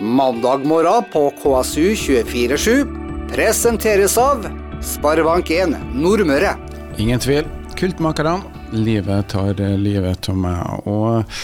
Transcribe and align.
Mandag 0.00 0.64
morgen 0.64 1.04
på 1.12 1.30
KSU 1.42 1.96
247 1.96 2.86
presenteres 3.28 4.14
av 4.18 4.46
Sparebank1 4.80 5.74
Nordmøre. 5.92 6.54
Ingen 6.96 7.20
tvil. 7.20 7.44
Kultmakerne. 7.76 8.38
Livet 8.72 9.28
tar 9.28 9.60
livet 9.76 10.30
av 10.32 10.38
meg. 10.40 10.88
Og 10.88 11.36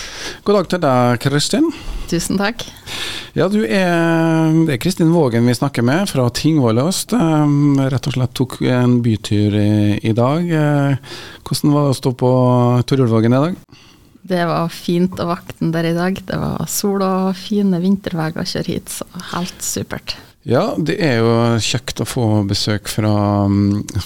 god 0.47 0.57
dag 0.57 0.71
til 0.73 0.83
deg, 0.87 1.21
Kristin. 1.27 1.69
Tusen 2.09 2.41
takk. 2.41 2.65
Ja, 3.37 3.51
du 3.53 3.61
er, 3.61 4.57
det 4.65 4.79
er 4.79 4.81
Kristin 4.81 5.13
Vågen 5.13 5.45
vi 5.45 5.59
snakker 5.59 5.85
med, 5.85 6.09
fra 6.09 6.25
Tingvolløst. 6.33 7.13
Rett 7.13 8.09
og 8.09 8.17
slett 8.17 8.33
tok 8.41 8.63
en 8.65 9.03
bytur 9.05 9.59
i, 9.61 9.73
i 10.01 10.17
dag. 10.17 10.49
Hvordan 11.45 11.77
var 11.77 11.91
det 11.91 11.93
å 11.93 12.01
stå 12.01 12.17
på 12.25 12.33
Torjulvågen 12.89 13.37
i 13.37 13.43
dag? 13.51 13.85
Det 14.27 14.45
var 14.49 14.71
fint 14.73 15.21
å 15.23 15.29
vakte 15.29 15.73
der 15.75 15.91
i 15.91 15.97
dag. 15.97 16.23
Det 16.27 16.39
var 16.41 16.65
sol 16.71 17.03
og 17.05 17.35
fine 17.39 17.81
vinterveier 17.83 18.43
å 18.43 18.49
kjøre 18.49 18.73
hit, 18.73 18.91
så 18.99 19.07
helt 19.35 19.61
supert. 19.63 20.17
Ja, 20.47 20.77
det 20.79 20.95
er 21.03 21.17
jo 21.19 21.31
kjekt 21.59 21.99
å 21.99 22.05
få 22.07 22.25
besøk 22.47 22.87
fra, 22.87 23.11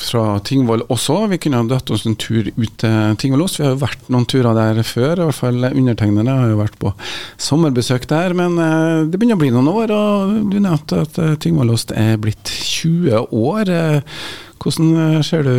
fra 0.01 0.23
Tingvoll 0.41 0.87
også. 0.89 1.19
Vi 1.29 1.39
kunne 1.45 1.61
ha 1.61 1.67
dratt 1.69 1.93
oss 1.93 2.07
en 2.09 2.17
tur 2.17 2.49
ut 2.49 2.79
til 2.81 3.19
Tingvoll 3.21 3.45
Vi 3.59 3.67
har 3.67 3.75
jo 3.75 3.83
vært 3.83 4.09
noen 4.09 4.25
turer 4.25 4.57
der 4.57 4.81
før, 4.81 5.21
i 5.21 5.27
hvert 5.29 5.37
fall 5.37 5.69
undertegnede 5.69 6.39
har 6.39 6.49
jo 6.49 6.63
vært 6.63 6.81
på 6.81 6.95
sommerbesøk 7.37 8.09
der. 8.09 8.33
Men 8.41 8.57
eh, 8.57 9.05
det 9.13 9.21
begynner 9.21 9.37
å 9.37 9.43
bli 9.45 9.53
noen 9.53 9.69
år, 9.69 9.93
og 9.93 10.35
du 10.49 10.57
nevnte 10.65 11.05
at 11.05 11.21
Tingvoll 11.45 11.75
Ost 11.77 11.93
er 11.93 12.17
blitt 12.21 12.49
20 12.49 13.29
år. 13.37 13.77
Eh, 13.77 14.25
hvordan 14.65 15.21
ser 15.27 15.45
du 15.45 15.55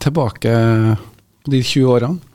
tilbake 0.00 0.56
på 1.44 1.52
de 1.52 1.60
20 1.60 1.92
årene? 1.92 2.31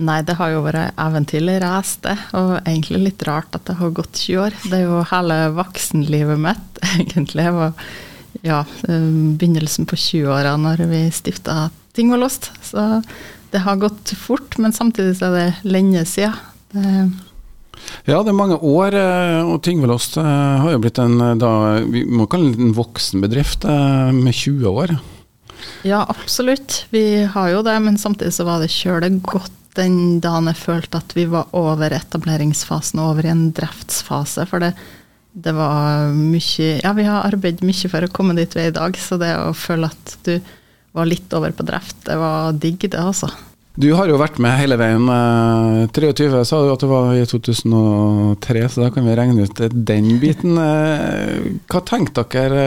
Nei, 0.00 0.20
det 0.26 0.36
har 0.38 0.52
jo 0.54 0.62
vært 0.64 0.96
eventyrlig 1.00 1.58
det. 1.60 2.16
Og 2.38 2.52
egentlig 2.60 3.02
litt 3.04 3.24
rart 3.28 3.56
at 3.56 3.66
det 3.68 3.76
har 3.80 3.96
gått 3.96 4.16
20 4.16 4.44
år. 4.46 4.56
Det 4.64 4.78
er 4.78 4.86
jo 4.86 5.02
hele 5.10 5.40
voksenlivet 5.58 6.40
mitt, 6.40 6.80
egentlig. 7.02 7.48
Og 7.52 7.82
ja, 8.46 8.62
um, 8.88 9.36
begynnelsen 9.36 9.88
på 9.90 9.98
20-åra 9.98 10.56
når 10.60 10.86
vi 10.90 11.04
stifta 11.12 11.68
Ting 11.92 12.12
var 12.12 12.20
låst. 12.22 12.52
Så 12.62 13.02
det 13.50 13.64
har 13.64 13.80
gått 13.82 14.12
fort, 14.14 14.54
men 14.62 14.72
samtidig 14.72 15.16
så 15.18 15.32
er 15.32 15.34
det 15.40 15.72
lenge 15.74 16.04
siden. 16.06 16.38
Ja, 18.06 18.20
det 18.22 18.30
er 18.30 18.36
mange 18.36 18.58
år, 18.62 18.94
eh, 18.96 19.40
og 19.42 19.62
Tingvelost 19.64 20.18
eh, 20.20 20.24
har 20.62 20.74
jo 20.74 20.80
blitt 20.82 21.00
en 21.02 21.16
eh, 21.24 21.36
da, 21.40 21.52
vi 21.90 22.04
må 22.06 22.28
kalle 22.30 22.52
det 22.54 22.62
en 22.62 22.76
voksen 22.76 23.22
bedrift 23.24 23.66
med 23.66 24.34
20 24.36 24.68
år. 24.70 24.94
Ja, 25.84 26.04
absolutt. 26.08 26.84
Vi 26.92 27.24
har 27.24 27.50
jo 27.52 27.64
det, 27.64 27.76
men 27.84 27.98
samtidig 28.00 28.32
så 28.36 28.46
var 28.48 28.62
det 28.62 28.72
kjøle 28.72 29.12
godt 29.24 29.56
den 29.80 30.20
dagen 30.22 30.50
jeg 30.52 30.60
følte 30.60 31.00
at 31.00 31.16
vi 31.16 31.26
var 31.30 31.50
over 31.56 31.96
etableringsfasen 31.96 33.00
og 33.02 33.14
over 33.14 33.26
i 33.28 33.32
en 33.32 33.48
driftsfase. 33.56 34.46
For 34.50 34.62
det, 34.62 34.74
det 35.32 35.54
var 35.56 36.12
mye 36.14 36.70
Ja, 36.84 36.94
vi 36.96 37.08
har 37.08 37.26
arbeidet 37.28 37.66
mye 37.66 37.90
for 37.92 38.06
å 38.06 38.14
komme 38.14 38.36
dit 38.38 38.56
vi 38.56 38.66
er 38.66 38.74
i 38.74 38.78
dag, 38.78 38.96
så 39.00 39.18
det 39.20 39.34
å 39.40 39.52
føle 39.56 39.90
at 39.90 40.16
du 40.28 40.36
var 40.96 41.06
litt 41.06 41.32
over 41.38 41.54
på 41.54 41.66
drift, 41.66 42.00
det 42.08 42.16
var 42.18 42.56
digg, 42.58 42.82
det, 42.90 42.98
altså. 42.98 43.30
Du 43.80 43.86
har 43.94 44.10
jo 44.10 44.18
vært 44.18 44.40
med 44.42 44.58
hele 44.58 44.76
veien. 44.80 45.06
23 45.94 46.26
eh, 46.26 46.42
sa 46.44 46.58
du 46.60 46.72
at 46.72 46.82
det 46.82 46.88
var 46.90 47.12
i 47.14 47.22
2003, 47.28 48.64
så 48.68 48.82
da 48.82 48.88
kan 48.92 49.06
vi 49.06 49.14
regne 49.16 49.46
ut 49.46 49.62
den 49.70 50.10
biten. 50.20 50.58
Eh, 50.58 51.46
hva 51.70 51.82
tenkte 51.86 52.26
dere 52.34 52.64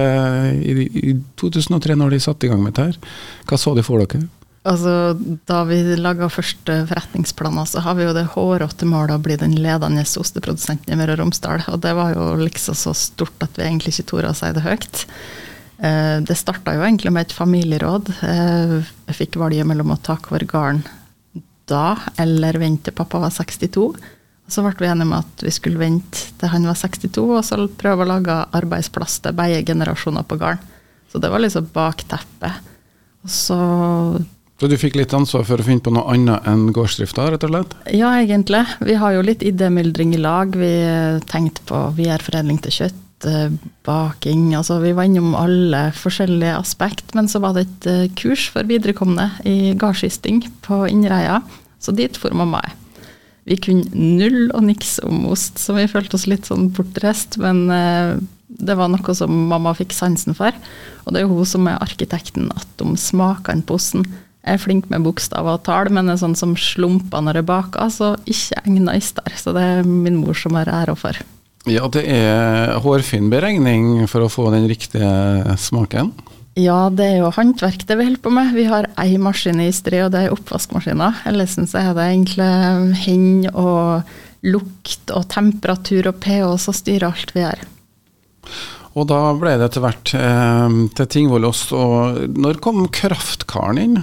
eh, 0.56 0.72
i 1.12 1.18
2003 1.40 2.00
når 2.00 2.16
de 2.16 2.22
satte 2.24 2.48
i 2.48 2.54
gang 2.54 2.64
med 2.64 2.78
dette? 2.80 3.12
Hva 3.50 3.60
så 3.60 3.76
de 3.76 3.84
for 3.86 4.02
dere? 4.02 4.24
Altså, 4.64 4.92
da 5.44 5.58
vi 5.68 5.82
laga 6.00 6.30
første 6.32 6.78
forretningsplaner, 6.88 7.68
så 7.68 7.82
har 7.84 7.98
vi 7.98 8.06
jo 8.06 8.14
det 8.16 8.30
hårete 8.32 8.88
målet 8.88 9.18
å 9.18 9.24
bli 9.24 9.36
den 9.40 9.58
ledende 9.60 10.06
osteprodusenten 10.08 10.94
i 10.94 11.00
Møre 11.00 11.18
og 11.18 11.20
Romsdal. 11.20 11.66
Og 11.68 11.82
det 11.84 11.92
var 11.98 12.14
jo 12.16 12.30
liksom 12.40 12.78
så 12.80 12.94
stort 12.96 13.44
at 13.44 13.60
vi 13.60 13.66
egentlig 13.68 13.92
ikke 13.98 14.08
torde 14.14 14.32
å 14.32 14.38
si 14.40 14.52
det 14.56 14.64
høyt. 14.64 15.04
Eh, 15.84 16.18
det 16.24 16.40
starta 16.40 16.78
jo 16.78 16.86
egentlig 16.86 17.12
med 17.12 17.28
et 17.28 17.36
familieråd. 17.36 18.14
Eh, 18.24 18.76
jeg 19.10 19.18
fikk 19.20 19.40
valget 19.42 19.68
mellom 19.68 19.92
å 19.92 20.00
ta 20.00 20.16
hver 20.30 20.48
garn 20.48 20.84
da 21.68 21.96
eller 22.20 22.60
vente 22.60 22.88
til 22.88 22.96
pappa 22.96 23.20
var 23.24 23.34
62. 23.36 23.88
Og 24.44 24.52
så 24.52 24.64
ble 24.64 24.76
vi 24.80 24.92
enige 24.92 25.10
med 25.10 25.24
at 25.24 25.44
vi 25.44 25.52
skulle 25.56 25.82
vente 25.82 26.30
til 26.40 26.52
han 26.52 26.68
var 26.68 26.80
62, 26.80 27.24
og 27.36 27.44
så 27.48 27.60
prøve 27.80 28.04
å 28.04 28.12
lage 28.14 28.36
arbeidsplass 28.56 29.20
til 29.24 29.36
begge 29.36 29.64
generasjoner 29.72 30.24
på 30.28 30.40
gården. 30.40 30.72
Så 31.12 31.20
det 31.22 31.30
var 31.32 31.44
liksom 31.44 31.68
bakteppet. 31.76 32.72
Og 33.24 33.32
så 33.32 33.60
så 34.64 34.70
du 34.72 34.78
fikk 34.80 34.96
litt 34.96 35.12
ansvar 35.12 35.42
for 35.44 35.60
å 35.60 35.64
finne 35.68 35.84
på 35.84 35.92
noe 35.92 36.08
annet 36.14 36.46
enn 36.48 36.70
gårdsdrifta, 36.72 37.26
rett 37.34 37.44
og 37.44 37.50
slett? 37.52 37.74
Ja, 37.92 38.14
egentlig. 38.16 38.62
Vi 38.88 38.94
har 38.96 39.12
jo 39.12 39.26
litt 39.28 39.42
idémyldring 39.44 40.14
i 40.16 40.22
lag. 40.24 40.56
Vi 40.56 40.70
tenkte 41.28 41.66
på 41.68 41.82
videreforedling 41.98 42.62
til 42.64 42.72
kjøtt, 42.78 43.28
eh, 43.28 43.58
baking. 43.84 44.56
Altså 44.56 44.80
vi 44.80 44.94
var 44.96 45.10
innom 45.10 45.36
alle 45.36 45.90
forskjellige 46.00 46.56
aspekt. 46.62 47.12
Men 47.12 47.28
så 47.28 47.44
var 47.44 47.58
det 47.58 47.66
et 47.66 47.90
eh, 47.92 48.08
kurs 48.16 48.48
for 48.56 48.64
viderekomne 48.64 49.34
i 49.44 49.76
gardsysting 49.76 50.46
på 50.64 50.86
Innreia, 50.88 51.42
så 51.84 51.92
dit 51.92 52.16
for 52.16 52.32
mamma. 52.32 52.64
Vi 53.44 53.60
kunne 53.60 53.92
null 53.92 54.48
og 54.56 54.64
niks 54.64 55.02
om 55.04 55.26
ost, 55.28 55.60
så 55.60 55.76
vi 55.76 55.90
følte 55.92 56.16
oss 56.16 56.30
litt 56.32 56.48
sånn 56.48 56.70
bortreist. 56.72 57.36
Men 57.36 57.66
eh, 57.68 58.16
det 58.48 58.80
var 58.80 58.96
noe 58.96 59.16
som 59.20 59.48
mamma 59.52 59.76
fikk 59.76 59.92
sansen 59.92 60.40
for. 60.40 60.56
Og 61.04 61.12
det 61.12 61.20
er 61.20 61.28
jo 61.28 61.42
hun 61.42 61.50
som 61.52 61.68
er 61.68 61.84
arkitekten 61.84 62.48
om 62.80 62.96
smakene 62.96 63.68
på 63.68 63.76
osten. 63.76 64.08
Jeg 64.44 64.58
er 64.58 64.60
flink 64.60 64.90
med 64.92 65.06
bokstaver 65.06 65.56
og 65.56 65.64
tall, 65.64 65.88
men 65.96 66.12
er 66.12 66.20
sånn 66.20 66.36
som 66.36 66.58
slumper 66.60 67.24
når 67.24 67.40
jeg 67.40 67.48
baker, 67.48 67.92
så 67.94 68.10
ikke 68.28 68.60
egna 68.66 68.98
der, 69.00 69.38
Så 69.40 69.54
det 69.56 69.64
er 69.64 69.88
min 69.88 70.20
mor 70.20 70.36
som 70.36 70.58
har 70.60 70.68
æra 70.68 70.98
for. 71.00 71.16
Ja, 71.64 71.88
det 71.88 72.04
er 72.12 72.76
hårfin 72.84 73.30
beregning 73.32 74.04
for 74.12 74.26
å 74.26 74.32
få 74.32 74.50
den 74.52 74.68
riktige 74.68 75.56
smaken? 75.56 76.12
Ja, 76.60 76.92
det 76.94 77.06
er 77.08 77.22
jo 77.24 77.32
håndverk 77.34 77.86
det 77.88 77.96
vi 77.98 78.06
holder 78.10 78.22
på 78.22 78.34
med. 78.36 78.52
Vi 78.54 78.68
har 78.68 78.90
ei 79.02 79.16
maskin 79.18 79.64
i 79.64 79.72
stri, 79.74 80.04
og 80.04 80.12
det 80.14 80.26
er 80.26 80.36
oppvaskmaskiner. 80.36 81.24
Ellers 81.32 81.56
så 81.56 81.80
er 81.80 81.94
det 81.96 82.10
egentlig 82.12 82.50
hend 83.08 83.48
og 83.56 84.12
lukt 84.44 85.14
og 85.16 85.24
temperatur 85.32 86.12
og 86.12 86.20
pH 86.22 86.52
som 86.62 86.76
styrer 86.76 87.08
alt 87.10 87.32
vi 87.34 87.46
gjør. 87.46 87.64
Og 88.94 89.08
da 89.10 89.22
ble 89.40 89.56
det 89.58 89.70
etter 89.70 89.82
hvert 89.82 90.12
eh, 90.20 90.76
til 91.00 91.10
Tingvoll 91.16 91.48
også. 91.48 91.80
Når 92.36 92.60
kom 92.62 92.84
kraftkaren 92.94 93.82
inn? 93.82 93.98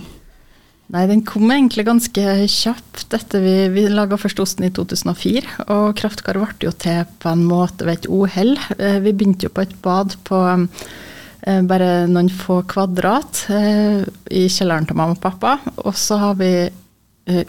Nei, 0.91 1.05
den 1.07 1.21
kom 1.23 1.53
egentlig 1.55 1.85
ganske 1.87 2.23
kjapt 2.51 3.15
etter 3.15 3.43
vi, 3.45 3.53
vi 3.71 3.85
laga 3.93 4.17
først 4.19 4.41
osten 4.43 4.67
i 4.67 4.73
2004. 4.75 5.69
Og 5.71 5.93
Kraftkar 6.01 6.41
ble 6.41 6.67
jo 6.67 6.73
til 6.75 7.05
på 7.23 7.31
en 7.31 7.45
måte 7.47 7.87
ved 7.87 8.01
et 8.01 8.09
uhell. 8.11 8.57
Eh, 8.75 8.99
vi 9.05 9.13
begynte 9.15 9.47
jo 9.47 9.55
på 9.55 9.63
et 9.63 9.77
bad 9.85 10.17
på 10.27 10.41
eh, 10.51 11.61
bare 11.71 11.93
noen 12.11 12.33
få 12.35 12.65
kvadrat 12.71 13.45
eh, 13.55 14.03
i 14.35 14.49
kjelleren 14.51 14.91
til 14.91 14.99
mamma 14.99 15.15
og 15.15 15.23
pappa. 15.23 15.61
Og 15.85 15.95
så 15.95 16.19
har 16.25 16.41
vi 16.41 16.51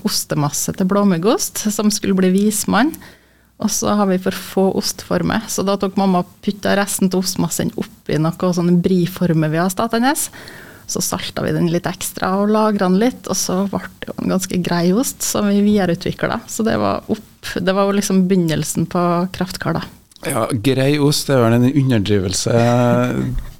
ostemasse 0.06 0.75
til 0.78 0.85
blåmuggost, 0.85 1.63
som 1.73 1.90
skulle 1.90 2.13
bli 2.19 2.29
vismann. 2.35 2.91
Og 3.62 3.72
så 3.73 3.96
har 3.97 4.06
vi 4.12 4.19
for 4.22 4.38
få 4.38 4.68
ostformer, 4.78 5.47
så 5.50 5.66
da 5.66 5.73
tok 5.81 5.97
mamma 5.97 6.22
og 6.22 6.29
putta 6.46 6.75
resten 6.78 7.09
av 7.09 7.23
ostmassen 7.23 7.73
oppi 7.73 8.19
noe 8.22 8.53
sånn 8.53 8.78
briformer 8.85 9.50
vi 9.50 9.62
har 9.62 9.73
stående. 9.73 10.13
Så 10.91 11.00
salta 11.03 11.46
vi 11.46 11.53
den 11.56 11.69
litt 11.72 11.88
ekstra 11.88 12.34
og 12.41 12.52
lagra 12.52 12.90
den 12.90 13.00
litt, 13.00 13.29
og 13.31 13.38
så 13.40 13.62
ble 13.72 13.85
det 14.02 14.09
jo 14.09 14.16
en 14.18 14.34
ganske 14.34 14.59
grei 14.66 14.85
ost 14.91 15.24
som 15.24 15.47
vi 15.47 15.62
videreutvikla. 15.63 16.41
Så 16.52 16.66
det 16.68 16.75
var, 16.81 17.06
opp, 17.07 17.53
det 17.56 17.75
var 17.78 17.88
jo 17.88 17.96
liksom 17.96 18.25
begynnelsen 18.28 18.90
på 18.91 19.03
Kraftkar, 19.35 19.79
da. 19.79 19.85
Ja, 20.28 20.46
grei 20.53 21.00
ost 21.02 21.29
det 21.29 21.38
er 21.38 21.46
vel 21.46 21.56
en 21.57 21.69
underdrivelse. 21.72 22.57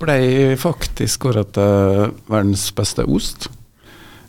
Ble 0.02 0.18
faktisk 0.62 1.24
kåret 1.26 1.56
til 1.56 2.12
verdens 2.30 2.68
beste 2.78 3.08
ost. 3.08 3.48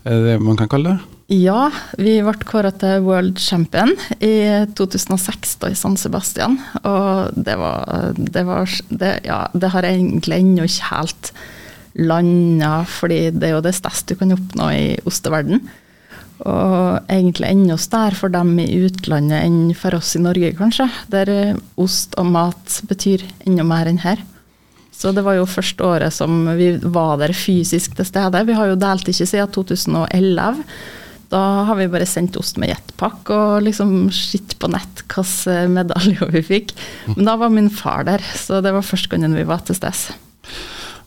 Er 0.06 0.16
det 0.16 0.30
det 0.30 0.44
man 0.46 0.56
kan 0.60 0.70
kalle 0.70 0.94
det? 0.94 1.12
Ja, 1.32 1.70
vi 1.96 2.18
ble 2.24 2.46
kåret 2.48 2.80
til 2.82 3.04
world 3.06 3.38
champion 3.40 3.94
i 4.20 4.34
2006 4.76 5.54
da, 5.62 5.70
i 5.72 5.78
San 5.78 5.98
Sebastian. 6.00 6.58
Og 6.82 7.34
det 7.36 7.56
var, 7.60 8.12
det, 8.16 8.44
var 8.48 8.78
det, 8.88 9.12
ja, 9.28 9.46
det 9.52 9.72
har 9.74 9.88
egentlig 9.88 10.40
ennå 10.42 10.66
ikke 10.68 10.90
helt 10.90 11.32
landa, 11.98 12.82
fordi 12.88 13.26
det 13.34 13.48
er 13.48 13.56
jo 13.56 13.64
det 13.64 13.74
største 13.76 14.14
du 14.14 14.20
kan 14.22 14.34
oppnå 14.36 14.68
i 14.72 14.84
osteverden. 15.08 15.62
Og 16.42 17.10
egentlig 17.12 17.52
enda 17.52 17.76
større 17.78 18.18
for 18.18 18.32
dem 18.32 18.56
i 18.58 18.66
utlandet 18.82 19.44
enn 19.44 19.74
for 19.78 19.94
oss 19.98 20.16
i 20.18 20.22
Norge, 20.22 20.54
kanskje. 20.58 20.88
Der 21.12 21.30
ost 21.80 22.16
og 22.18 22.32
mat 22.34 22.80
betyr 22.90 23.22
enda 23.46 23.66
mer 23.66 23.90
enn 23.90 24.02
her. 24.02 24.22
Så 24.92 25.10
det 25.14 25.24
var 25.26 25.38
jo 25.38 25.48
første 25.50 25.86
året 25.86 26.14
som 26.14 26.44
vi 26.58 26.74
var 26.82 27.16
der 27.22 27.32
fysisk 27.34 27.96
til 27.98 28.06
stede. 28.06 28.42
Vi 28.46 28.56
har 28.56 28.70
jo 28.70 28.80
delt 28.80 29.08
ikke 29.08 29.26
siden 29.26 29.54
2011. 29.54 30.66
Da 31.32 31.40
har 31.64 31.78
vi 31.78 31.88
bare 31.88 32.06
sendt 32.08 32.36
ost 32.36 32.58
med 32.60 32.74
jetpack 32.74 33.30
og 33.32 33.62
liksom 33.64 34.10
sett 34.12 34.58
på 34.60 34.68
nett 34.70 35.02
hvilke 35.08 35.62
medaljer 35.72 36.28
vi 36.34 36.44
fikk. 36.44 36.74
Men 37.14 37.30
da 37.30 37.38
var 37.40 37.54
min 37.54 37.70
far 37.72 38.04
der, 38.08 38.22
så 38.36 38.60
det 38.64 38.74
var 38.74 38.84
første 38.84 39.14
gangen 39.14 39.38
vi 39.38 39.48
var 39.48 39.64
til 39.64 39.78
stede. 39.78 40.18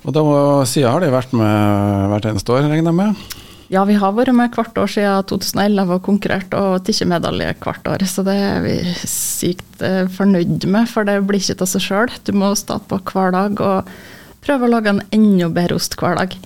Og 0.05 0.13
da 0.13 0.23
siden 0.69 0.91
har 0.93 1.01
de 1.01 1.09
vært 1.13 1.33
med 1.33 2.11
hvert 2.11 2.29
eneste 2.29 2.53
år, 2.53 2.67
regner 2.69 2.91
jeg 2.91 2.99
med? 2.99 3.25
Ja, 3.73 3.81
vi 3.89 3.95
har 3.97 4.13
vært 4.13 4.35
med 4.37 4.53
hvert 4.53 4.77
år 4.77 4.91
siden 4.93 5.25
2011 5.31 5.95
og 5.95 6.03
konkurrert 6.05 6.51
og 6.53 6.83
tatt 6.85 7.01
medalje 7.09 7.55
hvert 7.63 7.87
år. 7.89 8.05
Så 8.05 8.21
det 8.27 8.35
er 8.37 8.59
vi 8.61 8.75
sykt 9.09 9.81
eh, 9.81 10.03
fornøyd 10.13 10.67
med, 10.69 10.85
for 10.91 11.07
det 11.07 11.17
blir 11.25 11.41
ikke 11.41 11.65
av 11.65 11.71
seg 11.71 11.85
sjøl. 11.87 12.13
Du 12.27 12.35
må 12.37 12.51
stå 12.53 12.77
på 12.85 13.01
hver 13.09 13.33
dag 13.33 13.57
og 13.65 13.95
prøve 14.45 14.67
å 14.67 14.73
lage 14.75 14.93
en 14.93 15.01
enda 15.15 15.49
bedre 15.49 15.79
ost 15.79 15.97
hver 15.97 16.19
dag. 16.19 16.37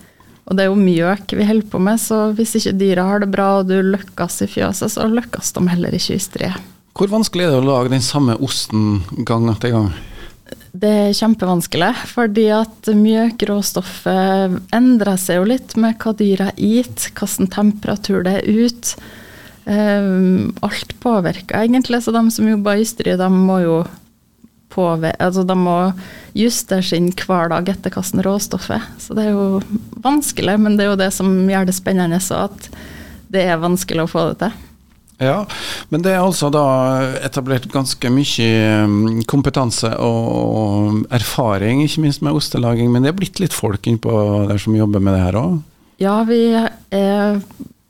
Og 0.49 0.57
det 0.57 0.63
er 0.63 0.71
jo 0.71 0.79
mjøk 0.79 1.35
vi 1.37 1.45
holder 1.45 1.67
på 1.69 1.81
med, 1.83 1.99
så 2.01 2.29
hvis 2.37 2.55
ikke 2.57 2.77
dyra 2.79 3.05
har 3.05 3.21
det 3.21 3.29
bra 3.35 3.49
og 3.59 3.67
du 3.69 3.75
lykkes 3.83 4.39
i 4.47 4.49
fjøset, 4.49 4.95
så 4.95 5.09
lykkes 5.11 5.51
de 5.57 5.65
heller 5.69 5.93
ikke 5.93 6.15
i 6.15 6.21
ysteriet. 6.21 6.69
Hvor 6.97 7.11
vanskelig 7.11 7.45
er 7.45 7.53
det 7.53 7.59
å 7.59 7.67
lage 7.67 7.91
den 7.91 8.03
samme 8.03 8.33
osten 8.43 9.03
gang 9.27 9.45
etter 9.51 9.75
gang? 9.75 9.91
Det 10.79 10.89
er 10.89 11.15
kjempevanskelig, 11.17 11.89
fordi 12.07 12.45
at 12.55 12.89
mjøkråstoffet 12.95 14.59
endrer 14.75 15.17
seg 15.19 15.39
jo 15.39 15.47
litt 15.49 15.73
med 15.81 15.97
hva 15.99 16.13
dyra 16.15 16.51
spiser, 16.53 17.09
hvilken 17.17 17.49
temperatur 17.51 18.23
det 18.27 18.35
er 18.39 18.47
ute. 18.47 19.09
Um, 19.69 20.53
alt 20.65 20.93
påvirker 21.03 21.59
egentlig, 21.65 21.99
så 22.01 22.13
de 22.15 22.21
som 22.33 22.47
jobber 22.47 22.79
i 22.79 22.85
ysteri, 22.85 23.17
de 23.19 23.27
må 23.33 23.59
jo 23.65 23.81
altså 24.79 25.43
de 25.43 25.55
må 25.59 25.91
justere 26.37 26.85
sin 26.85 27.09
hverdag 27.11 27.67
etter 27.73 27.91
hvilket 27.91 28.23
råstoff 28.23 28.69
er. 28.71 28.85
Så 29.01 29.17
det 29.17 29.25
er 29.25 29.33
jo 29.35 29.59
vanskelig, 29.99 30.55
men 30.61 30.77
det 30.77 30.85
er 30.85 30.91
jo 30.93 31.01
det 31.01 31.11
som 31.11 31.33
gjør 31.49 31.67
det 31.67 31.75
spennende, 31.75 32.21
så 32.23 32.45
at 32.47 32.69
det 33.33 33.43
er 33.49 33.59
vanskelig 33.59 34.05
å 34.05 34.11
få 34.13 34.29
det 34.29 34.45
til. 34.45 34.68
Ja, 35.19 35.43
men 35.91 36.03
det 36.05 36.13
er 36.13 36.21
altså 36.23 36.47
da 36.53 36.63
etablert 37.27 37.67
ganske 37.73 38.11
mye 38.13 38.51
um, 38.85 39.19
kompetanse 39.27 39.91
og 39.99 41.01
erfaring, 41.11 41.83
ikke 41.83 42.05
minst 42.05 42.23
med 42.23 42.39
ostelaging. 42.39 42.87
Men 42.93 43.03
det 43.03 43.11
er 43.11 43.19
blitt 43.19 43.41
litt 43.43 43.55
folk 43.55 43.89
innpå 43.91 44.13
der 44.47 44.61
som 44.63 44.77
jobber 44.79 45.03
med 45.03 45.17
det 45.17 45.25
her 45.25 45.39
òg? 45.41 45.59
Ja, 45.99 46.21
vi 46.23 46.39
er 46.55 47.41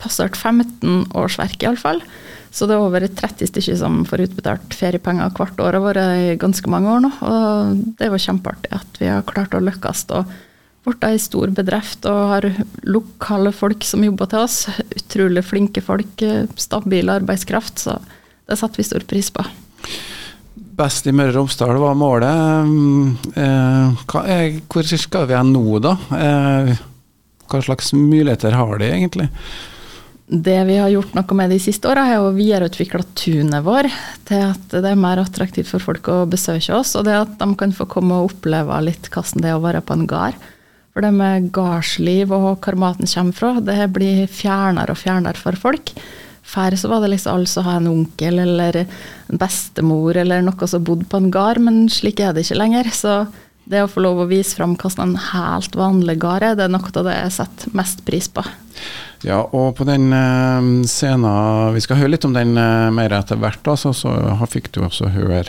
passert 0.02 0.40
15 0.40 1.12
årsverk 1.14 1.62
iallfall. 1.62 2.02
Så 2.50 2.66
det 2.66 2.74
er 2.74 2.82
over 2.82 3.04
30 3.06 3.52
stykker 3.52 3.78
som 3.78 4.02
får 4.10 4.26
utbetalt 4.26 4.74
feriepenger 4.74 5.30
hvert 5.38 5.60
år, 5.62 5.78
har 5.78 5.86
vært 5.86 6.18
i 6.18 6.38
ganske 6.42 6.72
mange 6.72 6.90
år 6.96 7.04
nå. 7.06 7.12
Og 7.30 7.84
det 8.00 8.08
er 8.08 8.16
jo 8.16 8.24
kjempeartig 8.26 8.74
at 8.74 9.02
vi 9.02 9.12
har 9.12 9.28
klart 9.28 9.54
å 9.54 9.62
lykkes. 9.62 10.08
og 10.18 10.32
blitt 10.86 11.06
ei 11.08 11.20
stor 11.22 11.52
bedrift 11.56 12.06
og 12.10 12.20
har 12.34 12.48
lokale 12.88 13.52
folk 13.56 13.86
som 13.88 14.04
jobber 14.06 14.30
til 14.32 14.46
oss. 14.46 14.60
Utrolig 14.96 15.44
flinke 15.46 15.84
folk, 15.84 16.24
stabil 16.60 17.12
arbeidskraft. 17.14 17.82
Så 17.84 17.98
det 18.50 18.58
setter 18.60 18.82
vi 18.82 18.88
stor 18.88 19.06
pris 19.10 19.32
på. 19.34 19.46
Best 20.80 21.08
i 21.10 21.14
Møre 21.16 21.34
og 21.34 21.42
Romsdal 21.42 21.80
var 21.82 21.98
målet. 22.00 23.36
Er, 23.36 24.62
hvor 24.72 24.88
skal 24.88 25.28
vi 25.28 25.36
hen 25.36 25.52
nå, 25.54 25.66
da? 25.84 25.98
Eh, 26.16 26.72
hva 27.50 27.62
slags 27.66 27.92
muligheter 27.96 28.56
har 28.56 28.80
de 28.80 28.88
egentlig? 28.88 29.28
Det 30.30 30.60
vi 30.68 30.76
har 30.78 30.92
gjort 30.94 31.16
noe 31.18 31.36
med 31.36 31.50
de 31.50 31.58
siste 31.58 31.90
åra, 31.90 32.04
er 32.06 32.22
å 32.22 32.34
videreutvikle 32.36 33.02
tunet 33.18 33.66
vår 33.66 33.90
til 34.30 34.44
at 34.52 34.76
det 34.76 34.92
er 34.92 35.00
mer 35.00 35.24
attraktivt 35.24 35.72
for 35.72 35.82
folk 35.82 36.06
å 36.14 36.20
besøke 36.30 36.76
oss, 36.78 36.94
og 37.00 37.08
det 37.08 37.16
at 37.18 37.34
de 37.40 37.48
kan 37.58 37.74
få 37.74 37.90
komme 37.90 38.20
og 38.20 38.36
oppleve 38.36 38.78
litt 38.86 39.10
hvordan 39.10 39.42
det 39.42 39.50
er 39.50 39.58
å 39.58 39.64
være 39.66 39.82
på 39.82 39.98
en 39.98 40.06
gard. 40.10 40.38
For 41.00 41.06
det 41.08 41.16
med 41.16 41.46
gardsliv 41.56 42.34
og 42.36 42.58
hvor 42.60 42.76
maten 42.76 43.08
kommer 43.08 43.36
fra, 43.38 43.50
det 43.64 43.86
blir 43.96 44.26
fjernere 44.28 44.92
og 44.92 45.00
fjernere 45.00 45.40
for 45.40 45.56
folk. 45.56 45.94
Før 46.44 46.74
så 46.76 46.90
var 46.92 47.06
det 47.06 47.14
liksom 47.14 47.38
alle 47.38 47.48
som 47.48 47.64
hadde 47.64 47.86
en 47.86 47.92
onkel 47.94 48.42
eller 48.44 48.82
en 48.82 49.40
bestemor 49.40 50.18
eller 50.20 50.42
noe 50.44 50.68
som 50.68 50.84
bodde 50.84 51.06
på 51.08 51.22
en 51.22 51.30
gard, 51.32 51.62
men 51.64 51.86
slik 51.88 52.20
er 52.20 52.34
det 52.36 52.44
ikke 52.44 52.58
lenger. 52.60 52.90
Så 52.92 53.14
det 53.72 53.80
å 53.80 53.88
få 53.88 54.04
lov 54.04 54.20
å 54.20 54.26
vise 54.28 54.58
fram 54.58 54.74
hvordan 54.76 55.14
en 55.14 55.22
helt 55.30 55.78
vanlig 55.80 56.18
gard 56.20 56.44
er, 56.50 56.58
det 56.60 56.66
er 56.66 56.74
noe 56.74 56.92
av 56.92 57.08
det 57.08 57.14
jeg 57.16 57.36
setter 57.38 57.78
mest 57.80 58.04
pris 58.10 58.28
på. 58.36 58.44
Ja, 59.24 59.38
og 59.56 59.78
på 59.78 59.88
den 59.88 60.12
uh, 60.12 60.84
scenen 60.88 61.78
Vi 61.78 61.84
skal 61.84 62.02
høre 62.02 62.12
litt 62.18 62.28
om 62.28 62.36
den 62.36 62.60
uh, 62.60 62.90
mer 62.92 63.16
etter 63.16 63.40
hvert, 63.40 63.64
altså, 63.72 63.94
så 63.96 64.18
fikk 64.52 64.68
du 64.76 64.82
også 64.84 65.14
høre 65.16 65.46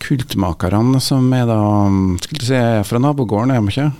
Kultmakerne, 0.00 0.96
som 1.00 1.28
er 1.36 1.44
da 1.48 1.60
Skulle 2.24 2.40
du 2.40 2.48
si 2.48 2.62
fra 2.88 3.02
nabogården, 3.04 3.52
er 3.52 3.60
de 3.60 3.76
ikke? 3.76 3.90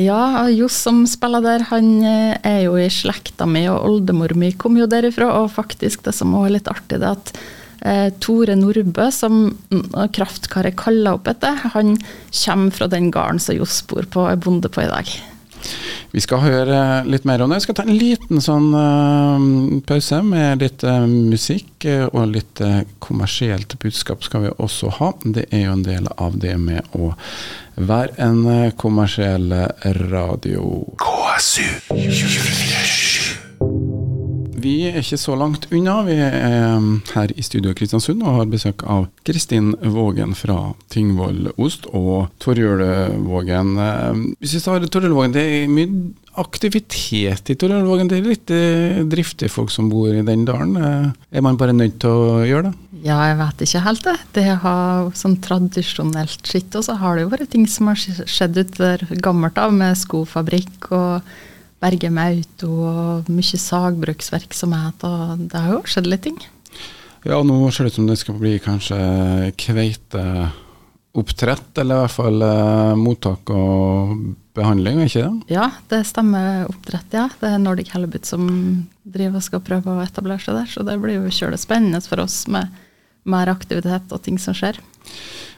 Ja, 0.00 0.48
Johs 0.48 0.78
som 0.80 1.02
spiller 1.08 1.42
der, 1.44 1.66
han 1.68 1.88
eh, 2.06 2.36
er 2.46 2.60
jo 2.64 2.76
i 2.80 2.88
slekta 2.92 3.46
mi, 3.48 3.66
og 3.68 3.84
oldemor 3.84 4.32
mi 4.38 4.52
kom 4.56 4.78
jo 4.80 4.88
derifra. 4.88 5.28
Og 5.42 5.50
faktisk 5.52 6.06
det 6.06 6.14
som 6.16 6.32
òg 6.38 6.48
er 6.48 6.56
litt 6.56 6.70
artig, 6.72 7.00
det 7.02 7.10
at 7.10 7.32
eh, 7.84 8.06
Tore 8.22 8.56
Nordbø, 8.56 9.10
som 9.12 9.42
kraftkaret 10.16 10.78
kaller 10.80 11.18
opp 11.18 11.28
etter, 11.30 11.58
han 11.74 11.98
kommer 12.44 12.78
fra 12.78 12.88
den 12.92 13.10
gården 13.12 13.42
som 13.42 13.58
Johs 13.58 13.82
bor 13.90 14.08
på 14.08 14.24
er 14.30 14.40
bonde 14.40 14.72
på 14.72 14.86
i 14.86 14.90
dag. 14.90 15.12
Vi 16.10 16.22
skal 16.24 16.42
høre 16.42 16.78
litt 17.06 17.26
mer 17.28 17.42
om 17.42 17.52
det. 17.52 17.60
Vi 17.60 17.66
skal 17.68 17.78
ta 17.78 17.86
en 17.86 17.98
liten 17.98 18.42
sånn 18.42 18.70
uh, 18.74 19.80
pause 19.86 20.22
med 20.26 20.64
litt 20.64 20.84
uh, 20.86 21.06
musikk 21.06 21.86
og 22.10 22.32
litt 22.34 22.62
uh, 22.64 22.82
kommersielt 23.02 23.76
budskap 23.82 24.26
skal 24.26 24.46
vi 24.46 24.54
også 24.58 24.94
ha. 24.98 25.12
Det 25.24 25.46
er 25.50 25.68
jo 25.68 25.76
en 25.78 25.86
del 25.86 26.10
av 26.16 26.40
det 26.42 26.56
med 26.58 26.98
å 26.98 27.12
være 27.80 28.18
en 28.20 28.72
kommersiell 28.76 29.54
radio. 30.10 30.66
KSU 31.00 31.68
24 31.94 32.99
vi 34.62 34.74
er 34.88 35.00
ikke 35.00 35.18
så 35.20 35.36
langt 35.38 35.66
unna. 35.72 36.00
Vi 36.06 36.16
er 36.20 36.76
um, 36.76 37.00
her 37.14 37.32
i 37.36 37.44
studio 37.44 37.74
Kristiansund 37.76 38.22
og 38.24 38.40
har 38.40 38.50
besøk 38.50 38.84
av 38.84 39.08
Kristin 39.26 39.72
Vågen 39.94 40.36
fra 40.38 40.72
Tingvoll 40.92 41.50
Ost 41.56 41.88
og 41.90 42.30
Torjulvågen. 42.42 43.76
Um, 43.76 44.24
hvis 44.40 44.56
vi 44.56 44.64
tar 44.64 44.86
Torjulvågen, 44.86 45.36
det 45.36 45.46
er 45.46 45.72
mye 45.72 46.12
aktivitet 46.38 47.50
i 47.50 47.56
Torjulvågen. 47.58 48.08
Det 48.10 48.20
er 48.20 48.28
litt 48.28 48.52
eh, 48.54 49.00
driftige 49.10 49.50
folk 49.50 49.72
som 49.74 49.90
bor 49.90 50.12
i 50.12 50.22
den 50.26 50.46
dalen. 50.48 50.76
Eh, 50.78 51.10
er 51.36 51.44
man 51.44 51.58
bare 51.60 51.74
nødt 51.76 51.98
til 52.02 52.14
å 52.14 52.40
gjøre 52.46 52.70
det? 52.70 52.74
Ja, 53.00 53.18
jeg 53.30 53.38
vet 53.40 53.64
ikke 53.64 53.84
helt 53.86 54.06
det. 54.06 54.16
Det 54.36 54.46
har 54.62 55.10
sånn 55.16 55.38
tradisjonelt 55.42 56.46
skitt, 56.46 56.74
og 56.76 56.84
så 56.86 56.98
har 57.00 57.16
det 57.16 57.24
jo 57.24 57.32
vært 57.32 57.52
ting 57.52 57.66
som 57.70 57.90
har 57.90 58.00
skjedd 58.00 58.60
ut 58.60 58.74
der 58.78 59.06
gammelt 59.24 59.58
av, 59.60 59.74
med 59.74 59.98
skofabrikk 59.98 60.90
og 60.94 61.30
Berge 61.80 62.10
med 62.12 62.36
auto 62.36 62.68
og 62.84 63.24
mye 63.32 63.58
sagbruksvirksomhet, 63.64 64.98
og 65.08 65.20
det 65.50 65.60
har 65.60 65.70
jo 65.72 65.88
skjedd 65.88 66.06
litt 66.10 66.24
ting. 66.26 66.38
Ja, 67.24 67.42
nå 67.44 67.70
ser 67.72 67.84
det 67.84 67.90
ut 67.92 67.98
som 67.98 68.08
det 68.08 68.18
skal 68.20 68.34
bli 68.40 68.58
kanskje 68.64 68.98
kveiteoppdrett, 69.60 71.78
eller 71.80 71.94
i 71.94 71.96
hvert 72.04 72.16
fall 72.16 72.38
eh, 72.44 72.94
mottak 73.00 73.42
og 73.52 73.66
behandling, 74.56 74.96
ikke 75.04 75.22
det? 75.24 75.32
Ja, 75.52 75.66
det 75.92 76.08
stemmer 76.08 76.44
oppdrett, 76.70 77.10
ja. 77.16 77.26
Det 77.40 77.48
er 77.48 77.58
Nordic 77.60 77.88
Halibut 77.94 78.24
som 78.28 78.42
driver 79.04 79.36
og 79.40 79.44
skal 79.46 79.64
prøve 79.64 79.88
å 79.92 80.04
etablere 80.04 80.42
seg 80.42 80.54
der, 80.60 80.68
så 80.72 80.80
det 80.86 81.02
blir 81.02 81.14
jo 81.18 81.24
kjølig 81.32 81.60
spennende 81.62 82.00
for 82.04 82.18
oss 82.24 82.36
med 82.50 82.64
mer 83.28 83.46
aktivitet 83.52 84.06
og 84.14 84.20
ting 84.24 84.38
som 84.40 84.54
skjer. 84.56 84.76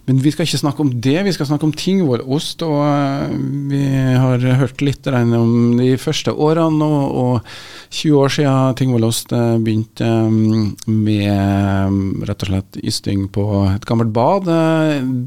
Men 0.09 0.19
vi 0.19 0.33
skal 0.35 0.49
ikke 0.49 0.59
snakke 0.59 0.83
om 0.83 0.91
det, 1.05 1.15
vi 1.23 1.33
skal 1.35 1.47
snakke 1.47 1.67
om 1.69 1.75
Tingvollost. 1.79 2.65
Og 2.67 2.81
eh, 2.83 3.35
vi 3.71 3.83
har 4.19 4.43
hørt 4.59 4.83
litt 4.83 5.07
om 5.07 5.79
de 5.79 5.93
første 6.01 6.35
årene, 6.35 6.83
og, 6.83 7.15
og 7.23 7.95
20 7.95 8.19
år 8.19 8.35
siden 8.37 8.77
Tingvollost 8.81 9.35
eh, 9.37 9.55
begynte 9.63 10.09
eh, 10.09 10.91
med 10.91 12.27
rett 12.27 12.47
og 12.49 12.51
slett 12.51 12.83
ysting 12.83 13.29
på 13.31 13.47
et 13.71 13.87
gammelt 13.87 14.15
bad. 14.17 14.51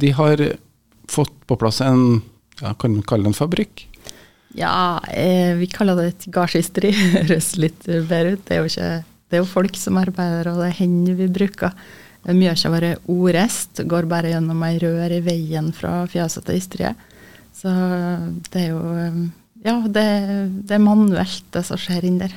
De 0.02 0.14
har 0.20 0.44
fått 1.08 1.36
på 1.48 1.60
plass 1.62 1.80
en, 1.86 2.20
ja, 2.60 2.74
kan 2.76 2.98
man 2.98 3.08
kalle 3.08 3.30
det 3.30 3.32
en 3.32 3.40
fabrikk? 3.40 3.88
Ja, 4.56 5.00
vi 5.60 5.68
kaller 5.72 6.00
det 6.00 6.12
et 6.12 6.32
gardsysteri. 6.36 6.92
Høres 7.16 7.54
litt 7.60 7.88
bedre 7.88 8.36
ut. 8.36 8.44
Det 8.48 8.60
er 8.60 9.40
jo 9.40 9.48
folk 9.48 9.76
som 9.80 10.00
arbeider, 10.04 10.52
og 10.52 10.60
det 10.60 10.74
er 10.74 10.82
hender 10.84 11.16
vi 11.20 11.32
bruker. 11.32 11.76
Mye 12.34 12.56
har 12.58 12.74
vært 12.74 13.10
ordest, 13.12 13.84
går 13.86 14.08
bare 14.10 14.32
gjennom 14.34 14.64
ei 14.66 14.78
rør 14.82 15.14
i 15.14 15.22
veien 15.26 15.72
fra 15.76 16.04
fjøset 16.10 16.48
til 16.48 16.62
ysteriet. 16.62 17.10
Så 17.56 17.72
det 18.52 18.68
er 18.68 18.72
jo 18.74 18.82
Ja, 19.66 19.80
det, 19.82 20.06
det 20.68 20.76
er 20.76 20.84
manuelt, 20.84 21.46
det 21.54 21.64
som 21.66 21.80
skjer 21.80 22.06
inn 22.06 22.20
der. 22.22 22.34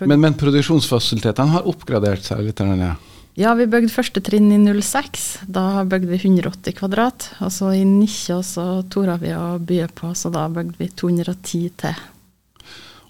Men, 0.00 0.20
men 0.22 0.36
produksjonsfasilitetene 0.38 1.58
har 1.58 1.68
oppgradert 1.68 2.24
seg 2.24 2.46
litt? 2.46 2.60
Eller? 2.64 2.96
Ja, 3.38 3.52
vi 3.54 3.68
bygde 3.70 3.92
første 3.92 4.22
trinn 4.24 4.48
i 4.50 4.58
06. 4.58 5.26
Da 5.46 5.84
bygde 5.86 6.10
vi 6.10 6.18
180 6.18 6.74
kvadrat. 6.80 7.28
Og 7.44 7.52
så 7.54 7.74
i 7.76 7.84
19 7.84 8.40
så 8.42 8.64
torde 8.90 9.18
vi 9.22 9.34
å 9.36 9.58
by 9.62 9.84
på, 9.94 10.14
så 10.16 10.32
da 10.34 10.48
bygde 10.50 10.80
vi 10.80 10.88
210 10.90 11.68
til. 11.84 12.00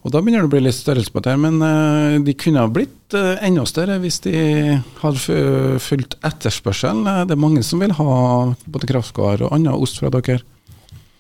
Og 0.07 0.12
Da 0.14 0.21
begynner 0.23 0.45
det 0.45 0.49
å 0.49 0.52
bli 0.52 0.61
litt 0.62 0.76
størrelse 0.76 1.12
på 1.12 1.23
det, 1.26 1.35
men 1.43 1.59
uh, 1.62 2.19
de 2.23 2.35
kunne 2.38 2.62
ha 2.62 2.71
blitt 2.71 3.17
uh, 3.17 3.35
enda 3.45 3.64
større 3.67 3.99
hvis 4.02 4.21
de 4.25 4.37
hadde 5.00 5.40
fulgt 5.83 6.14
etterspørselen. 6.26 7.02
Uh, 7.09 7.25
det 7.26 7.35
er 7.35 7.43
mange 7.43 7.64
som 7.67 7.83
vil 7.83 7.97
ha 7.99 8.14
både 8.71 8.90
kraftgård 8.90 9.43
og 9.47 9.57
annen 9.57 9.75
ost 9.75 9.99
fra 9.99 10.12
dere. 10.14 10.40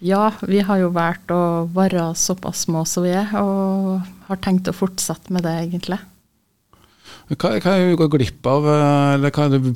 Ja, 0.04 0.28
vi 0.46 0.62
har 0.62 0.78
jo 0.78 0.92
valgt 0.94 1.32
å 1.34 1.66
være 1.74 2.12
såpass 2.14 2.68
små 2.68 2.84
som 2.86 3.02
vi 3.02 3.16
er, 3.18 3.32
og 3.42 3.98
har 4.28 4.40
tenkt 4.44 4.70
å 4.70 4.76
fortsette 4.76 5.34
med 5.34 5.42
det, 5.42 5.56
egentlig. 5.64 5.98
Hva, 7.34 7.56
hva 7.58 7.72
er 7.74 7.82
det 7.82 7.96
du 7.96 8.00
går 8.04 8.12
glipp 8.14 8.46
av, 8.46 8.68
eller 9.16 9.34
hva 9.34 9.48
er 9.48 9.56
det 9.56 9.62
du 9.66 9.72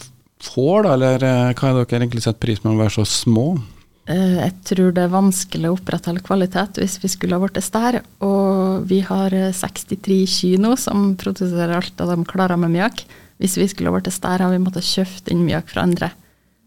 får, 0.46 0.86
da? 0.86 0.94
Eller 0.94 1.26
hva 1.58 1.72
er 1.72 1.80
det 1.80 1.88
dere 1.90 2.04
egentlig 2.04 2.22
setter 2.22 2.44
pris 2.44 2.62
med 2.62 2.76
å 2.76 2.84
være 2.84 2.94
så 3.00 3.08
små? 3.18 3.48
Eh, 4.10 4.38
jeg 4.40 4.54
tror 4.66 4.94
det 4.94 5.04
er 5.04 5.12
vanskelig 5.12 5.70
å 5.70 5.76
opprettholde 5.76 6.24
kvalitet 6.26 6.80
hvis 6.80 6.98
vi 7.02 7.10
skulle 7.12 7.38
ha 7.38 7.42
blitt 7.44 7.62
stær. 7.62 8.00
Og 8.24 8.86
vi 8.90 9.02
har 9.06 9.34
63 9.58 10.22
kino 10.30 10.74
som 10.80 11.12
produserer 11.20 11.76
alt 11.78 12.02
av 12.02 12.14
de 12.14 12.26
klarer 12.28 12.58
med 12.60 12.74
mjøk. 12.74 13.04
Hvis 13.42 13.58
vi 13.58 13.68
skulle 13.70 13.90
ha 13.90 13.98
blitt 13.98 14.12
stær, 14.14 14.42
har 14.42 14.52
vi 14.52 14.62
måttet 14.62 14.86
kjøpt 14.86 15.30
inn 15.32 15.46
mjøk 15.46 15.72
fra 15.72 15.86
andre. 15.86 16.12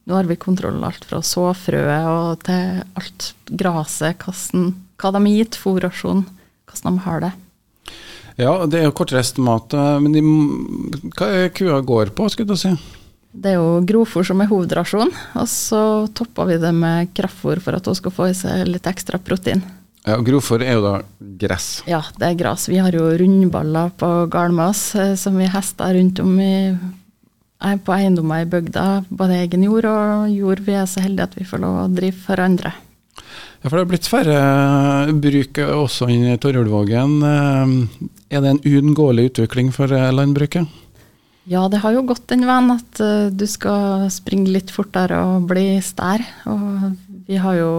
Nå 0.06 0.14
har 0.14 0.28
vi 0.30 0.38
kontroll 0.38 0.84
alt 0.86 1.06
fra 1.08 1.22
såfrøet 1.26 2.10
og 2.12 2.44
til 2.46 2.84
alt 3.00 3.32
gresset, 3.50 4.22
hva 4.22 5.12
de 5.16 5.22
har 5.24 5.34
gitt, 5.34 5.58
fôrrasjon, 5.58 6.22
hvordan 6.70 7.00
de 7.00 7.06
har 7.08 7.24
det. 7.24 7.32
Ja, 8.36 8.54
det 8.68 8.82
er 8.82 8.90
jo 8.90 8.94
kortreist 9.00 9.40
mat, 9.42 9.74
eh, 9.74 9.98
men 10.04 10.14
de, 10.14 10.22
hva 11.16 11.32
er 11.32 11.54
kua 11.56 11.80
går 11.82 12.12
på, 12.18 12.28
skulle 12.30 12.54
du 12.54 12.60
si? 12.60 12.74
Det 13.36 13.52
er 13.52 13.58
jo 13.60 13.82
grovfôr 13.84 14.24
som 14.28 14.40
er 14.42 14.48
hovedrasjon, 14.48 15.12
og 15.12 15.48
så 15.52 15.82
topper 16.16 16.54
vi 16.54 16.60
det 16.62 16.72
med 16.76 17.12
kraftfôr 17.18 17.60
for 17.64 17.76
at 17.76 17.90
hun 17.90 17.98
skal 17.98 18.14
få 18.16 18.30
i 18.32 18.38
seg 18.38 18.64
litt 18.70 18.88
ekstra 18.88 19.20
protein. 19.20 19.64
Ja, 20.06 20.20
Grovfôr 20.22 20.62
er 20.62 20.78
jo 20.78 20.84
da 20.84 20.94
gress? 21.42 21.82
Ja, 21.90 22.04
det 22.20 22.28
er 22.28 22.38
gress. 22.38 22.68
Vi 22.70 22.78
har 22.78 22.94
jo 22.94 23.08
rundballer 23.18 23.90
på 23.98 24.10
oss 24.68 24.84
eh, 24.94 25.16
som 25.18 25.38
vi 25.38 25.50
hester 25.50 25.98
rundt 25.98 26.22
om 26.22 26.40
i, 26.40 26.78
på 27.58 27.96
eiendommer 27.96 28.46
i 28.46 28.50
bygda. 28.50 29.06
Både 29.10 29.42
egen 29.42 29.66
jord 29.66 29.90
og 29.90 30.30
jord 30.30 30.62
vi 30.62 30.78
er 30.78 30.86
så 30.86 31.02
heldige 31.02 31.26
at 31.26 31.38
vi 31.40 31.48
får 31.50 31.64
lov 31.66 31.80
å 31.82 31.90
drive 31.90 32.22
for 32.22 32.40
andre. 32.40 32.76
Ja, 33.64 33.72
for 33.72 33.80
det 33.80 33.82
har 33.82 33.90
blitt 33.90 34.12
færre 34.12 34.40
bruk 35.26 35.58
også 35.66 36.12
i 36.14 36.38
Torjulvågen. 36.38 37.18
Eh, 37.26 38.10
er 38.30 38.46
det 38.46 38.54
en 38.54 38.62
uunngåelig 38.62 39.32
utvikling 39.32 39.74
for 39.74 39.90
eh, 39.90 40.12
landbruket? 40.14 40.70
Ja, 41.46 41.68
det 41.70 41.84
har 41.84 41.94
jo 41.94 42.06
gått 42.10 42.26
den 42.32 42.46
veien 42.48 42.72
at 42.74 43.02
uh, 43.04 43.30
du 43.30 43.46
skal 43.50 44.08
springe 44.14 44.50
litt 44.50 44.74
fortere 44.74 45.20
og 45.22 45.46
bli 45.52 45.78
stær. 45.86 46.24
Og 46.50 46.96
vi, 47.28 47.38
jo, 47.38 47.72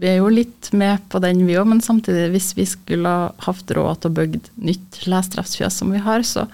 vi 0.00 0.08
er 0.08 0.20
jo 0.22 0.30
litt 0.32 0.70
med 0.72 1.04
på 1.12 1.20
den 1.20 1.44
vi 1.44 1.58
òg, 1.60 1.68
men 1.68 1.84
samtidig, 1.84 2.30
hvis 2.32 2.54
vi 2.56 2.64
skulle 2.68 3.12
hatt 3.44 3.76
råd 3.76 4.00
til 4.00 4.12
å 4.12 4.16
bygge 4.16 4.40
nytt 4.64 5.02
lestrefsfjøs 5.04 5.82
som 5.82 5.92
vi 5.92 6.00
har, 6.00 6.24
så 6.24 6.46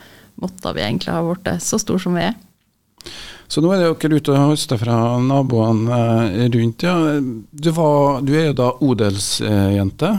måtte 0.43 0.75
vi 0.75 0.83
egentlig 0.83 1.15
ha 1.15 1.23
blitt 1.23 1.63
så 1.63 1.79
stor 1.81 2.03
som 2.03 2.19
vi 2.19 2.27
er. 2.27 2.35
Så 3.47 3.63
nå 3.63 3.71
er 3.71 3.85
dere 3.85 4.19
ute 4.19 4.35
og 4.35 4.51
høster 4.51 4.81
fra 4.81 4.97
naboene 5.23 5.99
eh, 6.27 6.49
rundt. 6.51 6.83
Ja. 6.83 6.97
Du, 7.23 7.71
var, 7.77 8.25
du 8.27 8.35
er 8.35 8.51
jo 8.51 8.57
da 8.59 8.73
odelsjente? 8.83 10.17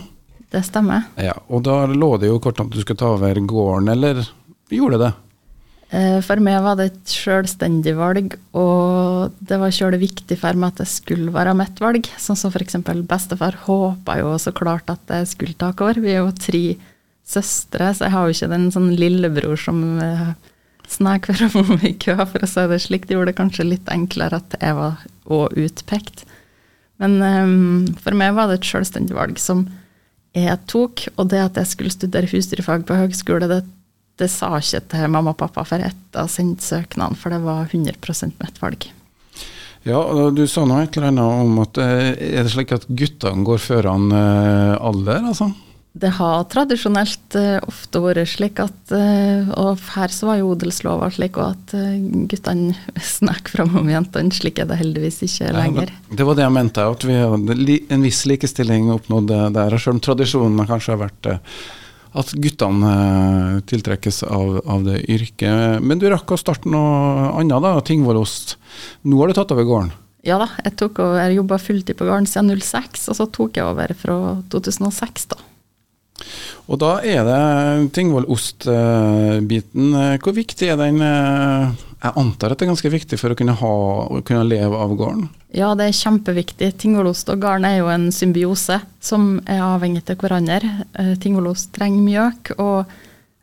Det 0.48 0.64
stemmer. 0.64 1.10
Ja, 1.20 1.36
Og 1.52 1.66
da 1.68 1.82
lå 1.92 2.14
det 2.22 2.32
jo 2.32 2.40
kort 2.40 2.62
om 2.64 2.70
at 2.72 2.78
du 2.78 2.80
skulle 2.86 3.02
ta 3.02 3.12
over 3.18 3.36
gården, 3.36 3.92
eller 3.92 4.24
gjorde 4.72 5.02
det? 5.04 5.12
Eh, 5.12 5.27
for 5.88 6.44
meg 6.44 6.58
var 6.66 6.76
det 6.76 6.90
et 6.90 7.12
selvstendig 7.14 7.94
valg, 7.96 8.34
og 8.60 9.38
det 9.40 9.60
var 9.62 9.72
selv 9.72 10.02
viktig 10.02 10.36
for 10.42 10.60
meg 10.60 10.74
at 10.74 10.82
det 10.82 10.90
skulle 10.92 11.32
være 11.32 11.54
mitt 11.56 11.80
valg. 11.80 12.10
Sånn 12.20 12.40
som 12.40 12.52
f.eks. 12.52 12.76
bestefar 13.08 13.56
håpa 13.64 14.18
jo 14.20 14.34
så 14.42 14.52
klart 14.56 14.92
at 14.92 15.16
jeg 15.16 15.30
skulle 15.32 15.56
ta 15.56 15.72
over. 15.72 16.02
Vi 16.04 16.12
er 16.12 16.26
jo 16.26 16.36
tre 16.36 16.64
søstre, 17.28 17.94
så 17.96 18.08
jeg 18.08 18.16
har 18.16 18.28
jo 18.28 18.36
ikke 18.36 18.52
den 18.52 18.70
sånn 18.72 18.92
lillebror 19.00 19.60
som 19.60 19.82
eh, 20.04 20.30
snek 20.88 21.28
meg 21.32 21.88
i 21.92 21.96
kø, 22.00 22.16
for 22.24 22.44
å 22.44 22.50
si 22.50 22.68
det 22.72 22.82
slik. 22.84 23.08
Det 23.08 23.18
gjorde 23.18 23.34
det 23.34 23.40
kanskje 23.40 23.68
litt 23.68 23.92
enklere 23.92 24.40
at 24.40 24.60
jeg 24.60 24.78
var 24.78 25.04
òg 25.28 25.58
utpekt. 25.68 26.24
Men 27.02 27.20
um, 27.22 27.86
for 28.02 28.18
meg 28.18 28.34
var 28.38 28.50
det 28.50 28.62
et 28.62 28.70
selvstendig 28.72 29.16
valg 29.18 29.38
som 29.42 29.68
jeg 30.38 30.60
tok, 30.70 31.08
og 31.18 31.30
det 31.32 31.42
at 31.42 31.58
jeg 31.62 31.72
skulle 31.72 31.94
studere 31.94 32.30
husdyrfag 32.30 32.86
på 32.88 32.98
høgskole, 32.98 33.50
det, 33.50 33.62
det 34.18 34.30
sa 34.34 34.50
ikke 34.58 34.82
til 34.92 35.10
mamma 35.14 35.36
og 35.36 35.40
pappa 35.40 35.64
før 35.68 35.86
etter 35.92 36.26
å 36.26 36.32
sendte 36.32 36.66
søknaden, 36.66 37.18
for 37.20 37.34
det 37.34 37.42
var 37.46 37.68
100% 37.70 38.40
mitt 38.42 38.64
valg. 38.64 38.90
Ja, 39.88 40.02
Du 40.34 40.44
sa 40.50 40.66
noe 40.68 40.84
et 40.84 40.98
eller 40.98 41.14
annet 41.14 41.46
om 41.46 41.62
at 41.64 41.78
eh, 41.80 42.12
er 42.18 42.44
det 42.44 42.52
slik 42.52 42.74
at 42.76 42.90
guttene 42.90 43.46
går 43.48 43.62
foran 43.64 44.12
eh, 44.12 44.74
alder, 44.76 45.30
altså? 45.32 45.52
Det 45.98 46.12
har 46.14 46.44
tradisjonelt 46.52 47.34
uh, 47.40 47.56
ofte 47.66 47.98
vært 48.04 48.30
slik 48.30 48.60
at 48.62 48.92
Og 48.94 49.80
her 49.96 50.12
så 50.14 50.28
var 50.28 50.36
jo 50.38 50.52
odelslova 50.52 51.08
slik 51.10 51.40
at 51.42 51.74
guttene 52.30 52.76
snakker 53.18 53.56
fram 53.56 53.80
om 53.82 53.90
jentene. 53.90 54.30
Slik 54.30 54.62
er 54.62 54.70
det 54.70 54.78
heldigvis 54.78 55.24
ikke 55.26 55.50
lenger. 55.56 55.90
Ja, 55.90 56.20
det 56.20 56.28
var 56.28 56.38
det 56.38 56.46
jeg 56.46 56.56
mente, 56.60 56.86
at 56.86 57.08
vi 57.08 57.18
hadde 57.18 57.80
en 57.96 58.06
viss 58.06 58.22
likestilling 58.30 58.92
oppnådd 58.94 59.34
der. 59.58 59.80
Selv 59.82 59.96
om 59.96 60.04
tradisjonen 60.06 60.70
kanskje 60.70 60.94
har 60.94 61.02
vært 61.08 61.32
at 62.18 62.34
guttene 62.40 63.62
tiltrekkes 63.68 64.24
av, 64.24 64.62
av, 64.64 64.84
det 64.88 65.04
yrket. 65.12 65.82
Men 65.84 66.00
du 66.00 66.10
rakk 66.12 66.32
å 66.32 66.38
starte 66.40 66.70
noe 66.72 67.32
annet, 67.36 67.62
da, 67.64 67.82
Tingvollost. 67.86 68.58
Nå 69.08 69.20
har 69.22 69.28
du 69.28 69.34
tatt 69.38 69.52
over 69.56 69.66
gården? 69.68 69.92
Ja 70.28 70.38
da, 70.42 70.48
jeg, 70.64 70.74
tok 70.80 71.00
over, 71.04 71.20
jeg 71.22 71.38
jobba 71.38 71.58
fulltid 71.62 71.96
på 72.00 72.08
gården 72.08 72.28
siden 72.28 72.52
06, 72.60 73.10
og 73.12 73.16
så 73.20 73.26
tok 73.32 73.52
jeg 73.60 73.66
over 73.68 73.88
fra 73.98 74.16
2006. 74.52 75.26
da. 75.34 75.38
Og 76.68 76.76
da 76.82 76.98
er 77.06 77.22
det 77.28 77.42
Tingvoll-ost-biten. 77.96 79.86
Hvor 80.24 80.34
viktig 80.36 80.68
er 80.74 80.78
den? 80.82 80.98
Jeg 81.98 82.14
antar 82.22 82.54
at 82.54 82.60
det 82.60 82.68
er 82.68 82.70
ganske 82.70 82.92
viktig 82.94 83.18
for 83.18 83.34
å 83.34 83.38
kunne, 83.38 83.56
ha, 83.58 83.74
å 84.14 84.22
kunne 84.26 84.46
leve 84.46 84.78
av 84.78 84.94
gården? 85.00 85.26
Ja, 85.58 85.72
det 85.78 85.88
er 85.88 85.98
kjempeviktig. 85.98 86.70
Tingolost 86.84 87.30
og 87.34 87.42
garn 87.42 87.66
er 87.66 87.80
jo 87.80 87.90
en 87.90 88.12
symbiose 88.14 88.78
som 89.02 89.40
er 89.50 89.64
avhengig 89.66 90.04
av 90.14 90.22
hverandre. 90.22 90.86
Uh, 90.94 91.16
tingolost 91.22 91.72
trenger 91.74 92.06
mjøk, 92.06 92.54
og 92.62 92.86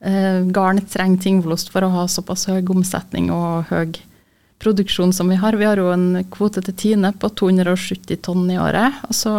uh, 0.07 0.41
garn 0.55 0.85
trenger 0.87 1.25
tingolost 1.27 1.75
for 1.75 1.87
å 1.87 1.93
ha 1.97 2.07
såpass 2.07 2.47
høy 2.53 2.63
omsetning 2.63 3.33
og 3.35 3.73
høy 3.73 3.99
produksjon 4.63 5.13
som 5.13 5.35
vi 5.35 5.41
har. 5.43 5.59
Vi 5.59 5.67
har 5.67 5.83
jo 5.83 5.91
en 5.91 6.23
kvote 6.31 6.63
til 6.63 6.79
Tine 6.79 7.11
på 7.19 7.33
270 7.35 8.23
tonn 8.23 8.47
i 8.55 8.61
året, 8.61 9.03
og 9.09 9.19
så 9.19 9.35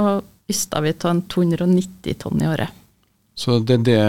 yster 0.51 0.83
vi 0.83 0.91
til 0.93 1.13
en 1.13 1.23
290 1.31 2.19
tonn 2.19 2.43
i 2.43 2.49
året. 2.51 2.83
Så 3.35 3.61
det 3.63 3.79
er 3.79 3.87
det 3.87 4.03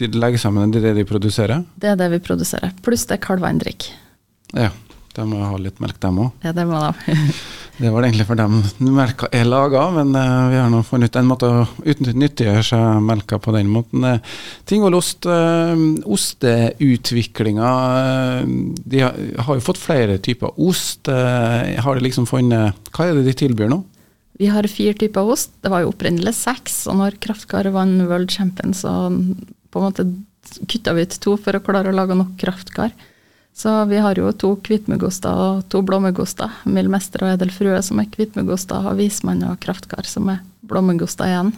de 0.00 0.20
legger 0.20 0.40
sammen, 0.40 0.72
det 0.72 0.80
er 0.80 0.90
det 0.90 1.02
de 1.02 1.08
produserer? 1.08 1.64
Det 1.80 1.92
er 1.92 1.98
det 2.00 2.10
vi 2.14 2.22
produserer. 2.24 2.72
Pluss 2.84 3.04
det 3.10 3.20
kalvene 3.24 3.60
drikker. 3.60 3.92
Ja, 4.56 4.70
de 5.16 5.26
må 5.26 5.40
ha 5.42 5.56
litt 5.60 5.80
melk, 5.82 5.98
dem 6.02 6.20
òg. 6.22 6.30
Ja, 6.46 6.52
det 6.56 6.64
må 6.68 6.78
de. 6.80 7.16
det 7.82 7.90
var 7.92 8.02
det 8.02 8.10
egentlig 8.10 8.26
for 8.28 8.38
dem 8.38 8.60
melka 8.96 9.28
er 9.34 9.48
laga, 9.48 9.84
men 9.94 10.14
uh, 10.16 10.48
vi 10.52 10.58
har 10.60 10.70
nå 10.72 10.80
funnet 10.86 11.18
en 11.18 11.28
måte 11.28 11.50
å 11.50 11.66
nyttiggjøre 11.84 12.64
seg 12.70 13.04
melka 13.04 13.40
på 13.42 13.54
den 13.56 13.70
måten. 13.72 14.06
Uh, 14.06 14.40
Tingvollost, 14.70 15.26
uh, 15.28 15.74
osteutviklinga 16.06 17.70
De 18.86 19.04
har, 19.04 19.54
jo 19.54 19.64
fått 19.64 19.82
flere 19.82 20.18
typer 20.22 20.54
ost. 20.62 21.10
Har 21.10 21.96
de 21.96 22.06
liksom 22.06 22.28
funnet 22.30 22.90
Hva 22.94 23.08
er 23.08 23.18
det 23.18 23.28
de 23.28 23.38
tilbyr 23.44 23.70
nå? 23.72 23.82
Vi 24.40 24.48
har 24.48 24.64
fire 24.72 24.96
typer 24.96 25.28
ost. 25.28 25.52
Det 25.60 25.68
var 25.68 25.82
jo 25.84 25.90
opprinnelig 25.92 26.32
seks, 26.38 26.86
og 26.88 26.96
når 27.02 27.18
Kraftkar 27.20 27.68
vant 27.74 28.06
World 28.08 28.32
Champion, 28.32 28.72
så 28.72 28.92
på 29.70 29.80
en 29.80 29.88
måte 29.88 30.06
kutta 30.66 30.94
vi 30.96 31.06
ut 31.06 31.16
to 31.22 31.36
for 31.38 31.56
å 31.56 31.62
klare 31.64 31.92
å 31.92 31.96
lage 31.96 32.16
nok 32.18 32.36
Kraftkar. 32.40 32.92
Så 33.56 33.72
vi 33.90 33.98
har 34.00 34.16
jo 34.16 34.30
to 34.32 34.54
hvitmuggoster 34.56 35.36
og 35.36 35.64
to 35.72 35.82
blåmuggoster. 35.84 36.62
Mildmester 36.70 37.26
og 37.26 37.34
Edelfrue 37.34 37.80
som 37.84 38.00
er 38.00 38.08
hvitmuggoster, 38.14 38.86
og 38.88 39.00
Vismann 39.00 39.42
og 39.48 39.58
Kraftkar 39.62 40.06
som 40.08 40.30
er 40.32 40.40
blåmuggoster 40.66 41.28
igjen. 41.28 41.52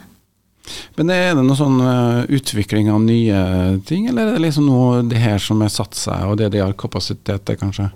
Men 0.97 1.11
er 1.11 1.33
det 1.35 1.43
noe 1.43 1.59
sånn 1.59 1.81
uh, 1.83 2.23
utvikling 2.31 2.91
av 2.93 3.03
nye 3.03 3.39
ting, 3.89 4.07
eller 4.11 4.31
er 4.31 4.37
det 4.37 4.45
liksom 4.45 4.69
noe 4.71 5.03
det 5.07 5.19
her 5.19 5.43
som 5.43 5.63
er 5.65 5.73
satt 5.75 5.99
seg, 5.99 6.27
og 6.29 6.39
det 6.39 6.53
de 6.55 6.63
har 6.63 6.75
kapasitet 6.79 7.45
til, 7.47 7.59
kanskje? 7.59 7.89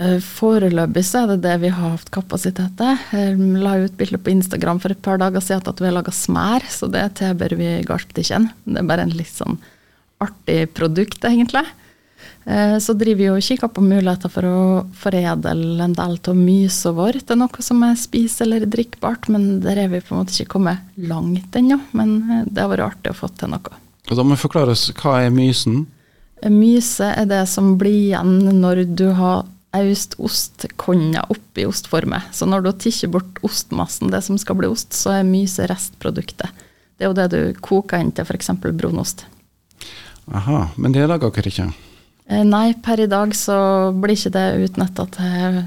Eh, 0.00 0.16
foreløpig 0.24 1.02
så 1.04 1.24
er 1.24 1.34
det 1.34 1.42
det 1.44 1.56
vi 1.60 1.70
har 1.74 1.92
hatt 1.92 2.08
kapasitet 2.14 2.72
til. 2.78 3.02
Jeg 3.12 3.34
la 3.60 3.74
ut 3.82 3.98
bilde 3.98 4.20
på 4.20 4.32
Instagram 4.32 4.80
for 4.80 4.94
et 4.94 5.02
par 5.04 5.20
dager 5.20 5.44
siden 5.44 5.68
at 5.68 5.82
vi 5.82 5.90
har 5.90 5.98
laga 5.98 6.14
smær, 6.14 6.64
så 6.72 6.88
det 6.88 7.04
tilbyr 7.20 7.56
vi 7.58 7.68
gardsbutikken. 7.88 8.48
Det 8.64 8.80
er 8.80 8.88
bare 8.88 9.04
en 9.04 9.12
litt 9.12 9.34
sånn 9.34 9.58
artig 10.24 10.70
produkt, 10.76 11.20
egentlig. 11.28 11.66
Eh, 12.48 12.78
så 12.80 12.96
driver 12.96 13.20
vi 13.20 13.28
og 13.28 13.44
kikker 13.44 13.68
på 13.76 13.84
muligheter 13.84 14.32
for 14.32 14.48
å 14.48 14.64
foredle 14.96 15.52
en 15.84 15.98
del 15.98 16.16
av 16.16 16.36
mysa 16.38 16.94
vår 16.96 17.20
til 17.28 17.42
noe 17.42 17.64
som 17.64 17.84
er 17.84 18.00
spis- 18.00 18.40
eller 18.40 18.64
drikkbart, 18.64 19.28
men 19.28 19.60
der 19.60 19.84
er 19.84 19.92
vi 19.92 20.00
på 20.00 20.14
en 20.16 20.22
måte 20.22 20.32
ikke 20.32 20.54
kommet 20.56 20.80
langt 20.96 21.60
ennå. 21.60 21.76
Men 21.92 22.16
eh, 22.24 22.44
det 22.48 22.64
har 22.64 22.72
vært 22.72 22.88
artig 22.88 23.12
å 23.12 23.20
få 23.20 23.34
til 23.36 23.52
noe. 23.52 23.80
Og 24.08 24.16
Da 24.16 24.24
må 24.24 24.32
vi 24.32 24.44
forklare 24.48 24.72
oss, 24.72 24.88
hva 24.96 25.20
er 25.26 25.30
mysen? 25.30 25.84
Myse 26.48 27.04
er 27.04 27.26
det 27.28 27.44
som 27.52 27.74
blir 27.76 28.14
igjen 28.14 28.62
når 28.62 28.86
du 28.96 29.10
har 29.12 29.44
aust 29.76 30.16
ostkonna 30.18 31.22
oppi 31.30 31.66
ostformet. 31.66 32.30
Så 32.32 32.46
når 32.48 32.64
du 32.64 32.70
tikker 32.72 33.12
bort 33.14 33.38
ostmassen, 33.46 34.10
det 34.10 34.22
som 34.26 34.38
skal 34.40 34.58
bli 34.58 34.70
ost, 34.70 34.94
så 34.96 35.20
er 35.20 35.28
myse 35.28 35.66
restproduktet. 35.70 36.50
Det 36.98 37.06
er 37.06 37.12
jo 37.12 37.16
det 37.16 37.28
du 37.32 37.60
koker 37.62 38.02
inn 38.02 38.10
til 38.12 38.26
f.eks. 38.26 38.50
brunost. 38.60 39.24
Aha, 40.30 40.66
men 40.76 40.94
det 40.94 41.06
lager 41.08 41.32
dere 41.34 41.50
ikke? 41.50 41.70
Eh, 42.30 42.42
nei, 42.46 42.74
per 42.82 43.02
i 43.02 43.08
dag 43.10 43.32
så 43.34 43.56
blir 43.96 44.18
ikke 44.18 44.34
det 44.34 44.46
utnytta 44.66 45.06
til, 45.16 45.60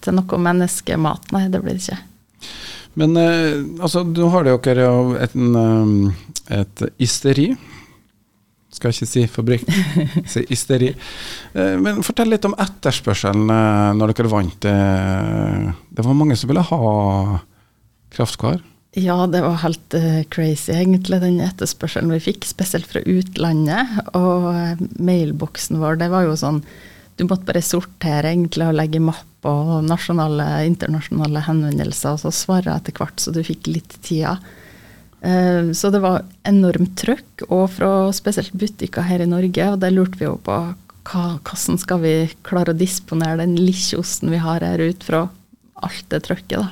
til, 0.00 0.16
noe 0.16 0.40
menneskemat. 0.48 1.30
Nei, 1.36 1.46
det 1.52 1.62
blir 1.62 1.78
det 1.78 1.84
ikke. 1.84 2.00
Men 3.00 3.16
eh, 3.20 3.60
altså, 3.80 4.02
nå 4.04 4.32
har 4.34 4.48
dere 4.48 4.88
jo 4.88 5.14
et, 5.20 5.36
et 6.58 6.84
ysteri 7.00 7.52
skal 8.70 8.94
ikke 8.94 9.08
si 9.08 9.26
fabrikk, 9.30 9.68
si 10.32 10.44
ysteri. 10.52 10.90
Eh, 11.52 11.76
men 11.82 12.02
fortell 12.06 12.30
litt 12.32 12.46
om 12.46 12.56
etterspørselen 12.60 13.50
eh, 13.50 13.92
når 13.98 14.14
dere 14.14 14.32
vant. 14.32 14.68
Eh, 14.70 15.70
det 15.90 16.06
var 16.06 16.18
mange 16.18 16.38
som 16.38 16.50
ville 16.50 16.64
ha 16.70 16.82
kraftkar? 18.14 18.60
Ja, 18.98 19.22
det 19.30 19.42
var 19.44 19.60
helt 19.62 19.94
crazy, 20.34 20.72
egentlig, 20.74 21.20
den 21.22 21.38
etterspørselen 21.44 22.10
vi 22.10 22.22
fikk, 22.24 22.46
spesielt 22.48 22.88
fra 22.90 23.02
utlandet. 23.06 24.00
Og 24.18 24.80
mailboksen 24.98 25.78
vår, 25.78 26.00
det 26.00 26.10
var 26.10 26.26
jo 26.26 26.38
sånn 26.38 26.64
Du 27.20 27.26
måtte 27.28 27.44
bare 27.46 27.60
sortere 27.60 28.30
egentlig 28.32 28.64
og 28.64 28.78
legge 28.78 29.02
mapper 29.04 29.74
og 29.76 29.84
nasjonale, 29.84 30.46
internasjonale 30.66 31.42
henvendelser, 31.44 32.16
og 32.16 32.22
så 32.22 32.32
svare 32.32 32.72
etter 32.72 32.96
hvert, 32.96 33.20
så 33.20 33.34
du 33.34 33.42
fikk 33.44 33.68
litt 33.68 33.98
tida. 34.06 34.38
Uh, 35.20 35.72
så 35.76 35.90
det 35.92 36.00
var 36.00 36.24
enormt 36.48 36.94
trøkk, 37.00 37.46
og 37.48 37.66
fra 37.76 37.92
spesielt 38.16 38.54
butikker 38.56 39.04
her 39.04 39.24
i 39.24 39.28
Norge, 39.28 39.72
og 39.72 39.80
der 39.82 39.94
lurte 39.94 40.20
vi 40.20 40.28
jo 40.28 40.36
på 40.40 40.58
hva, 41.10 41.24
hvordan 41.44 41.80
skal 41.80 42.02
vi 42.04 42.14
klare 42.46 42.74
å 42.74 42.78
disponere 42.78 43.42
den 43.42 43.56
lille 43.58 44.00
osten 44.00 44.32
vi 44.32 44.40
har 44.40 44.64
her 44.64 44.80
ut 44.80 45.04
fra 45.04 45.26
alt 45.80 46.06
det 46.12 46.24
trøkket, 46.26 46.60
da. 46.60 46.68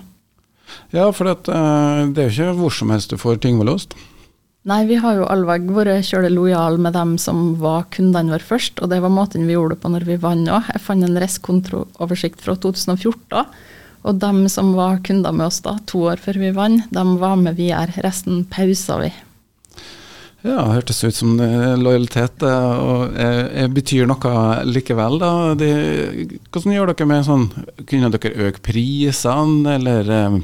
Ja, 0.92 1.08
for 1.16 1.30
at, 1.32 1.48
uh, 1.48 2.04
det 2.12 2.24
er 2.24 2.28
jo 2.28 2.36
ikke 2.48 2.60
hvor 2.60 2.74
som 2.76 2.92
helst 2.92 3.12
du 3.12 3.20
får 3.20 3.40
Tingvollost. 3.44 3.96
Nei, 4.68 4.82
vi 4.84 4.98
har 5.00 5.16
jo 5.16 5.28
allveg 5.30 5.70
vært 5.72 6.04
kjølig 6.10 6.32
lojale 6.34 6.80
med 6.82 6.92
dem 6.92 7.14
som 7.20 7.54
var 7.60 7.86
kundene 7.94 8.34
våre 8.34 8.44
først, 8.44 8.82
og 8.82 8.90
det 8.92 8.98
var 9.00 9.12
måten 9.14 9.46
vi 9.48 9.54
gjorde 9.54 9.76
det 9.76 9.82
på 9.84 9.92
når 9.94 10.04
vi 10.08 10.18
vant 10.20 10.50
òg. 10.52 10.66
Jeg 10.74 10.84
fant 10.84 11.06
en 11.06 11.20
restkontrooversikt 11.22 12.42
fra 12.44 12.56
2014, 12.58 13.46
og 14.08 14.18
de 14.22 14.48
som 14.52 14.72
var 14.76 15.02
kunder 15.04 15.34
med 15.36 15.50
oss 15.50 15.60
da, 15.64 15.76
to 15.88 16.06
år 16.08 16.20
før 16.22 16.40
vi 16.40 16.52
vant, 16.56 16.86
de 16.90 17.06
var 17.20 17.36
med 17.40 17.58
videre. 17.58 17.92
Resten 18.04 18.44
pausa 18.48 18.98
vi. 19.02 19.12
Ja, 20.46 20.62
hørtes 20.70 21.02
ut 21.02 21.16
som 21.16 21.34
lojalitet 21.82 22.44
og 22.46 23.16
eh, 23.18 23.66
betyr 23.74 24.06
noe 24.06 24.34
likevel. 24.70 25.18
da. 25.18 25.32
De, 25.58 25.70
hvordan 26.54 26.76
gjør 26.76 26.92
dere 26.92 27.08
med 27.10 27.26
sånn 27.26 27.48
Kunne 27.90 28.12
dere 28.14 28.46
øke 28.46 28.62
prisene, 28.70 29.74
eller 29.80 30.12
eh, 30.14 30.38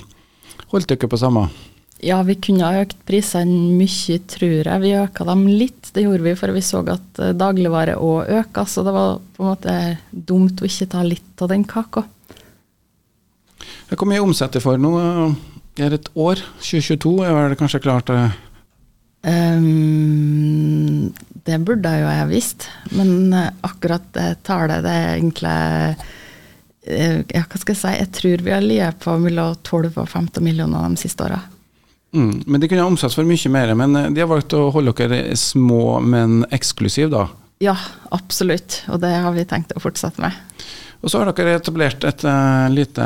holdt 0.74 0.90
dere 0.90 1.10
på 1.10 1.20
samme? 1.22 1.46
Ja, 2.04 2.18
vi 2.26 2.34
kunne 2.36 2.66
ha 2.66 2.82
økt 2.82 2.98
prisene 3.08 3.78
mye, 3.78 4.18
tror 4.28 4.66
jeg. 4.66 4.80
Vi 4.82 4.96
øka 4.98 5.24
dem 5.30 5.46
litt, 5.48 5.92
det 5.94 6.04
gjorde 6.04 6.26
vi, 6.26 6.34
for 6.36 6.52
vi 6.52 6.64
så 6.64 6.82
at 6.92 7.20
eh, 7.22 7.36
dagligvare 7.38 7.94
òg 7.96 8.32
øka. 8.42 8.66
Så 8.68 8.84
det 8.84 8.92
var 8.92 9.22
på 9.36 9.44
en 9.44 9.52
måte 9.52 9.76
dumt 10.10 10.60
å 10.60 10.68
ikke 10.68 10.90
ta 10.92 11.04
litt 11.06 11.44
av 11.44 11.54
den 11.54 11.64
kaka. 11.68 12.04
Hvor 13.90 14.08
mye 14.10 14.22
omsetter 14.24 14.62
for 14.62 14.80
nå? 14.80 14.94
Er 15.78 15.90
det 15.90 16.00
et 16.00 16.10
år? 16.14 16.42
2022 16.62 17.14
er 17.26 17.52
det 17.52 17.58
kanskje 17.60 17.82
klart? 17.82 18.10
Um, 19.24 21.14
det 21.44 21.56
burde 21.64 21.92
jo 21.96 22.10
jeg 22.10 22.28
visst, 22.30 22.68
men 22.92 23.32
eh, 23.32 23.50
akkurat 23.64 24.04
det 24.16 24.28
tallet, 24.44 24.84
det 24.84 24.92
er 24.92 25.14
egentlig 25.14 25.54
uh, 26.84 27.20
Ja, 27.32 27.42
hva 27.48 27.60
skal 27.60 27.72
jeg 27.72 27.80
si, 27.80 27.92
jeg 27.96 28.10
tror 28.18 28.44
vi 28.44 28.52
har 28.52 28.64
ligget 28.64 29.00
på 29.00 29.16
mellom 29.22 29.56
12 29.64 29.94
og 30.02 30.08
15 30.08 30.44
millioner 30.44 30.92
de 30.92 31.00
siste 31.00 31.24
åra. 31.24 31.40
Mm, 32.14 32.44
men 32.46 32.60
de 32.60 32.68
kunne 32.68 32.84
ha 32.84 32.90
omsatt 32.90 33.16
for 33.16 33.26
mye 33.26 33.50
mer, 33.50 33.72
men 33.78 33.96
eh, 33.98 34.10
de 34.14 34.22
har 34.22 34.30
valgt 34.30 34.54
å 34.56 34.68
holde 34.74 34.94
dere 35.00 35.36
små, 35.40 35.98
men 36.04 36.44
eksklusive, 36.54 37.10
da? 37.10 37.26
Ja, 37.64 37.74
absolutt, 38.14 38.82
og 38.92 39.00
det 39.02 39.14
har 39.24 39.32
vi 39.34 39.46
tenkt 39.48 39.72
å 39.74 39.82
fortsette 39.82 40.22
med. 40.22 40.36
Og 41.04 41.12
så 41.12 41.20
har 41.20 41.28
dere 41.36 41.58
etablert 41.58 42.04
et 42.08 42.22
uh, 42.24 42.64
lite, 42.72 43.04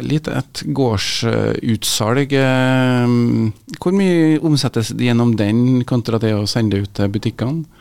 lite, 0.00 0.32
et 0.40 0.62
gårdsutsalg. 0.72 2.32
Uh, 2.32 3.76
hvor 3.76 3.96
mye 3.96 4.38
omsettes 4.40 4.94
gjennom 4.96 5.34
den 5.36 5.82
kontra 5.88 6.20
det 6.22 6.32
å 6.32 6.48
sende 6.48 6.80
ut 6.80 6.92
til 6.96 7.12
butikkene? 7.12 7.80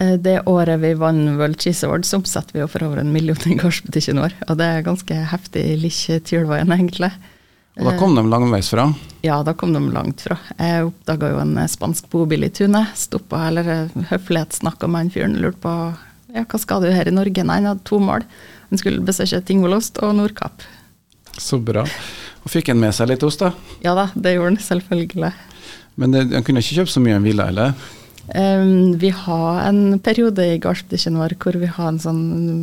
Det 0.00 0.38
året 0.48 0.80
vi 0.80 0.94
vant 0.96 1.34
World 1.36 1.58
Cheese 1.60 1.84
Awards, 1.84 2.14
omsatte 2.16 2.54
vi 2.54 2.62
jo 2.62 2.70
for 2.72 2.86
over 2.86 3.02
en 3.02 3.10
million 3.12 3.36
i 3.44 3.58
gårdsbutikken 3.60 4.22
vår. 4.22 4.38
Og 4.46 4.56
det 4.56 4.68
er 4.72 4.86
ganske 4.86 5.18
heftig 5.28 5.64
lille 5.82 6.16
Tylveien, 6.24 6.72
egentlig. 6.72 7.10
Og 7.76 7.84
da 7.86 7.92
kom 8.00 8.16
de 8.16 8.24
langveis 8.28 8.70
fra? 8.72 8.86
Ja, 9.24 9.42
da 9.44 9.52
kom 9.56 9.74
de 9.76 9.82
langt 9.92 10.24
fra. 10.24 10.38
Jeg 10.56 10.88
oppdaga 10.88 11.30
jo 11.34 11.42
en 11.42 11.52
spansk 11.68 12.08
bobil 12.12 12.48
i 12.48 12.50
tunet. 12.52 12.96
Stoppa, 12.98 13.44
eller 13.48 13.90
høflighetssnakka 14.10 14.88
med 14.88 15.04
han 15.04 15.12
fyren. 15.12 15.36
Lurte 15.40 15.62
på 15.64 15.74
ja, 16.34 16.44
hva 16.46 16.60
skal 16.62 16.84
du 16.84 16.90
her 16.94 17.08
i 17.08 17.14
Norge? 17.14 17.44
Nei, 17.44 17.60
han 17.60 17.70
hadde 17.72 17.86
to 17.88 18.00
mål. 18.02 18.26
Han 18.70 18.80
skulle 18.80 19.04
besøke 19.04 19.42
Tingvollost 19.46 19.98
og 20.04 20.14
Nordkapp. 20.18 20.64
Så 21.40 21.58
bra. 21.62 21.84
Og 22.44 22.52
fikk 22.52 22.70
han 22.72 22.80
med 22.80 22.94
seg 22.96 23.10
litt 23.10 23.24
ost, 23.26 23.42
da? 23.42 23.52
Ja 23.84 23.94
da, 23.98 24.08
det 24.14 24.36
gjorde 24.36 24.54
han 24.54 24.60
selvfølgelig. 24.64 25.32
Men 26.00 26.14
det, 26.14 26.28
han 26.32 26.46
kunne 26.46 26.62
ikke 26.62 26.80
kjøpt 26.80 26.94
så 26.94 27.02
mye 27.02 27.18
han 27.18 27.26
ville, 27.26 27.46
eller? 27.52 27.74
Um, 28.30 28.94
vi 29.00 29.08
har 29.10 29.62
en 29.66 29.98
periode 29.98 30.44
i 30.46 30.58
gardsbutikken 30.62 31.16
vår 31.18 31.32
hvor 31.42 31.56
vi 31.58 31.66
har 31.66 31.88
en 31.90 31.98
sånn 31.98 32.20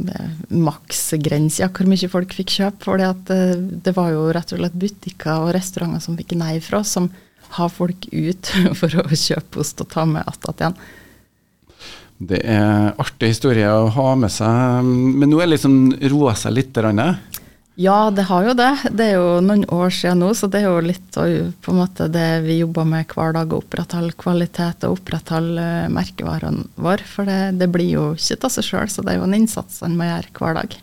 uh, 0.07 0.29
maksgrense 0.53 1.59
ja, 1.59 1.67
hvor 1.67 1.89
mye 1.91 2.07
folk 2.11 2.35
fikk 2.37 2.53
kjøpe. 2.55 2.85
For 2.87 3.03
uh, 3.03 3.57
det 3.83 3.95
var 3.97 4.13
jo 4.13 4.29
rett 4.35 4.53
og 4.55 4.61
slett 4.61 4.77
butikker 4.79 5.43
og 5.43 5.51
restauranter 5.57 6.05
som 6.05 6.15
fikk 6.19 6.37
nei 6.39 6.55
fra 6.63 6.79
oss, 6.83 6.95
som 6.95 7.11
har 7.57 7.73
folk 7.73 8.07
ut 8.13 8.53
for 8.79 9.01
å 9.03 9.07
kjøpe 9.11 9.63
ost 9.63 9.83
og 9.83 9.91
ta 9.91 10.07
med 10.07 10.23
attåt 10.29 10.63
igjen. 10.63 10.79
Det 12.17 12.39
er 12.41 12.95
artig 12.97 13.29
historie 13.35 13.69
å 13.69 13.89
ha 13.93 14.11
med 14.17 14.33
seg, 14.33 14.85
men 14.87 15.29
nå 15.29 15.37
er 15.37 15.45
det 15.45 15.57
liksom 15.57 15.75
roa 16.09 16.33
seg 16.37 16.55
litt? 16.57 16.79
Ja, 17.77 18.09
det 18.09 18.25
har 18.25 18.47
jo 18.47 18.55
det. 18.57 18.71
Det 18.89 19.05
er 19.05 19.19
jo 19.19 19.37
noen 19.45 19.67
år 19.69 19.93
siden 19.93 20.23
nå, 20.23 20.31
så 20.33 20.49
det 20.49 20.63
er 20.63 20.71
jo 20.71 20.81
litt 20.81 21.13
på 21.13 21.73
en 21.73 21.77
måte 21.77 22.07
det 22.09 22.41
vi 22.47 22.57
jobber 22.63 22.89
med 22.89 23.13
hver 23.13 23.37
dag. 23.37 23.53
Å 23.53 23.61
opprettholde 23.61 24.17
kvalitet 24.17 24.87
og 24.87 24.97
opprettholde 24.97 25.85
merkevaren 25.93 26.63
vår. 26.73 27.05
For 27.05 27.29
det, 27.29 27.59
det 27.61 27.69
blir 27.69 27.91
jo 27.91 28.07
ikke 28.17 28.49
av 28.49 28.55
seg 28.55 28.65
sjøl, 28.65 28.89
så 28.89 29.05
det 29.05 29.13
er 29.13 29.21
jo 29.21 29.27
en 29.29 29.37
innsats 29.37 29.83
en 29.85 29.97
må 29.99 30.09
gjøre 30.09 30.33
hver 30.39 30.57
dag. 30.57 30.77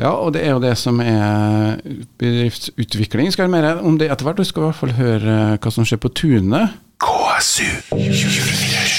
Ja, 0.00 0.14
og 0.14 0.32
det 0.32 0.46
er 0.46 0.54
jo 0.54 0.62
det 0.64 0.72
som 0.80 1.02
er 1.04 1.82
bedriftsutvikling. 2.16 3.28
Skal 3.34 3.50
vi 3.50 3.58
mer 3.58 3.82
om 3.84 4.00
det 4.00 4.08
etter 4.08 4.24
hvert. 4.24 4.40
Du 4.40 4.48
skal 4.48 4.64
i 4.64 4.70
hvert 4.70 4.80
fall 4.80 4.96
høre 4.96 5.36
hva 5.60 5.74
som 5.74 5.84
skjer 5.84 6.00
på 6.00 6.14
tunet. 6.16 6.80
KSU 7.04 7.68
24 7.92 8.89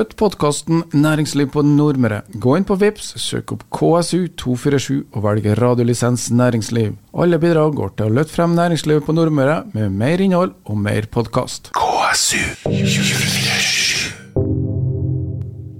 Støtt 0.00 0.14
podkasten 0.16 0.78
Næringsliv 0.96 1.50
på 1.52 1.60
Nordmøre. 1.60 2.22
Gå 2.40 2.54
inn 2.56 2.64
på 2.64 2.72
VIPS, 2.80 3.10
søk 3.20 3.52
opp 3.52 3.66
KSU247 3.76 4.94
og 5.12 5.26
velg 5.26 5.44
radiolisens 5.60 6.30
næringsliv. 6.32 6.94
Alle 7.12 7.36
bidrag 7.42 7.76
går 7.76 7.92
til 7.98 8.08
å 8.08 8.14
løfte 8.16 8.38
frem 8.38 8.54
næringslivet 8.56 9.04
på 9.04 9.12
Nordmøre 9.12 9.58
med 9.74 9.92
mer 10.00 10.24
innhold 10.24 10.56
og 10.64 10.80
mer 10.86 11.04
podkast. 11.12 11.68
KSU247 11.76 13.69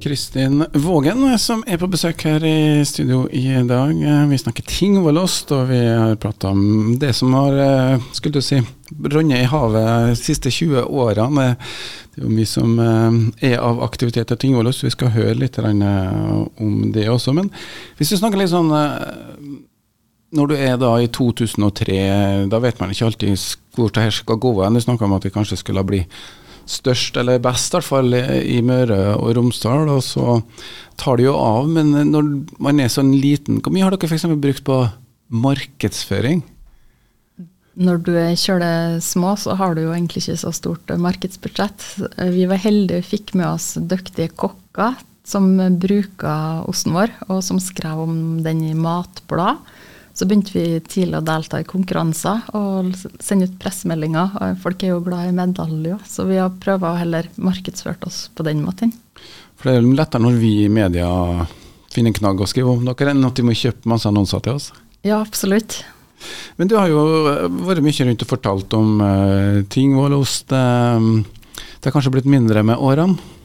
Kristin 0.00 0.64
Vågen, 0.72 1.38
som 1.38 1.60
er 1.66 1.76
på 1.76 1.88
besøk 1.90 2.22
her 2.24 2.44
i 2.46 2.84
studio 2.88 3.26
i 3.32 3.44
dag. 3.68 3.92
Vi 4.30 4.38
snakker 4.38 4.64
ting 4.64 4.96
var 5.04 5.12
lost, 5.12 5.52
og 5.52 5.68
vi 5.68 5.78
har 5.84 6.16
prata 6.20 6.54
om 6.54 6.94
det 7.00 7.12
som 7.16 7.34
har 7.36 7.58
eh, 7.60 8.06
skulle 8.16 8.40
du 8.40 8.44
si, 8.44 8.62
rønnet 8.96 9.42
i 9.42 9.50
havet 9.50 10.08
de 10.08 10.16
siste 10.16 10.50
20 10.50 10.86
årene. 10.88 11.46
Det 12.14 12.22
er 12.22 12.26
jo 12.26 12.32
mye 12.32 12.48
som 12.48 12.74
eh, 12.80 13.52
er 13.52 13.58
av 13.60 13.82
aktiviteter 13.84 14.40
ting 14.40 14.56
var 14.56 14.64
lost, 14.64 14.86
vi 14.86 14.94
skal 14.94 15.12
høre 15.12 15.36
litt 15.36 15.60
eh, 15.60 15.70
om 16.64 16.76
det 16.94 17.08
også. 17.12 17.36
Men 17.36 17.52
hvis 17.98 18.14
du 18.14 18.16
snakker 18.16 18.40
litt 18.40 18.54
sånn 18.54 18.72
når 20.30 20.46
du 20.46 20.56
er 20.56 20.76
da 20.80 20.94
i 21.02 21.10
2003, 21.12 22.02
da 22.48 22.62
vet 22.62 22.80
man 22.80 22.92
ikke 22.94 23.10
alltid 23.10 23.48
hvor 23.76 23.92
det 23.92 24.08
her 24.08 24.14
skal 24.14 24.40
gå 24.40 24.56
hen. 24.62 24.78
Du 24.78 24.80
snakka 24.80 25.04
om 25.04 25.18
at 25.18 25.26
vi 25.26 25.34
kanskje 25.34 25.60
skulle 25.60 25.84
bli 25.84 26.04
størst, 26.68 27.16
eller 27.20 27.42
best 27.42 27.73
i 27.73 27.79
hvert 27.79 27.88
fall, 27.88 28.14
i 28.14 28.61
Møre 28.64 29.16
og 29.16 29.35
Romsdal. 29.38 29.90
Og 29.92 30.03
så 30.05 30.38
tar 31.01 31.20
det 31.20 31.29
jo 31.29 31.37
av. 31.38 31.68
Men 31.68 31.92
når 32.12 32.33
man 32.62 32.81
er 32.81 32.92
sånn 32.92 33.12
liten, 33.16 33.61
hvor 33.61 33.75
mye 33.75 33.87
har 33.87 33.96
dere 33.96 34.11
f.eks. 34.11 34.29
brukt 34.40 34.64
på 34.66 34.81
markedsføring? 35.31 36.42
Når 37.81 38.01
du 38.05 38.11
er 38.18 38.35
kjølig 38.37 39.01
små, 39.07 39.37
så 39.38 39.55
har 39.57 39.77
du 39.77 39.85
jo 39.87 39.92
egentlig 39.94 40.25
ikke 40.25 40.40
så 40.42 40.51
stort 40.53 40.90
markedsbudsjett. 41.01 41.87
Vi 42.35 42.49
var 42.51 42.61
heldige 42.61 43.01
og 43.01 43.09
fikk 43.09 43.33
med 43.38 43.46
oss 43.53 43.73
dyktige 43.79 44.35
kokker 44.35 44.99
som 45.31 45.53
bruker 45.81 46.66
osten 46.70 46.96
vår, 46.96 47.12
og 47.29 47.42
som 47.46 47.61
skrev 47.62 48.03
om 48.03 48.14
den 48.44 48.64
i 48.66 48.75
matblad. 48.75 49.61
Så 50.20 50.26
begynte 50.28 50.52
vi 50.52 50.80
tidlig 50.85 51.16
å 51.16 51.24
delta 51.24 51.62
i 51.62 51.64
konkurranser 51.64 52.42
og 52.59 52.90
sende 53.24 53.46
ut 53.48 53.54
pressemeldinger. 53.62 54.35
Folk 54.61 54.83
er 54.85 54.90
jo 54.92 54.98
glad 55.06 55.30
i 55.30 55.33
medaljer, 55.33 56.02
så 56.04 56.26
vi 56.28 56.37
har 56.37 56.52
prøvd 56.61 56.85
å 56.85 56.90
heller 56.98 57.30
markedsført 57.40 58.04
oss 58.04 58.18
på 58.37 58.44
den 58.44 58.61
måten. 58.61 58.92
For 59.56 59.70
det 59.70 59.78
er 59.78 59.88
lettere 59.88 60.20
når 60.26 60.37
vi 60.42 60.50
i 60.66 60.68
media 60.68 61.09
finner 61.88 62.12
en 62.12 62.18
knagg 62.18 62.44
å 62.44 62.50
skrive 62.52 62.74
om 62.74 62.85
dere, 62.85 63.14
enn 63.14 63.24
at 63.30 63.40
de 63.40 63.46
må 63.48 63.56
kjøpe 63.56 63.88
masse 63.88 64.12
annonser 64.12 64.44
til 64.44 64.61
oss? 64.61 64.68
Ja, 65.09 65.22
absolutt. 65.22 65.78
Men 66.61 66.68
du 66.68 66.76
har 66.76 66.92
jo 66.92 67.00
vært 67.64 67.80
mye 67.88 68.11
rundt 68.11 68.28
og 68.28 68.33
fortalt 68.37 68.76
om 68.76 69.00
uh, 69.00 69.64
Tingvollost. 69.72 70.52
Uh, 70.52 71.24
det 71.80 71.88
har 71.88 71.96
kanskje 71.96 72.12
blitt 72.18 72.28
mindre 72.28 72.61
med 72.61 72.76
årene? 72.76 73.39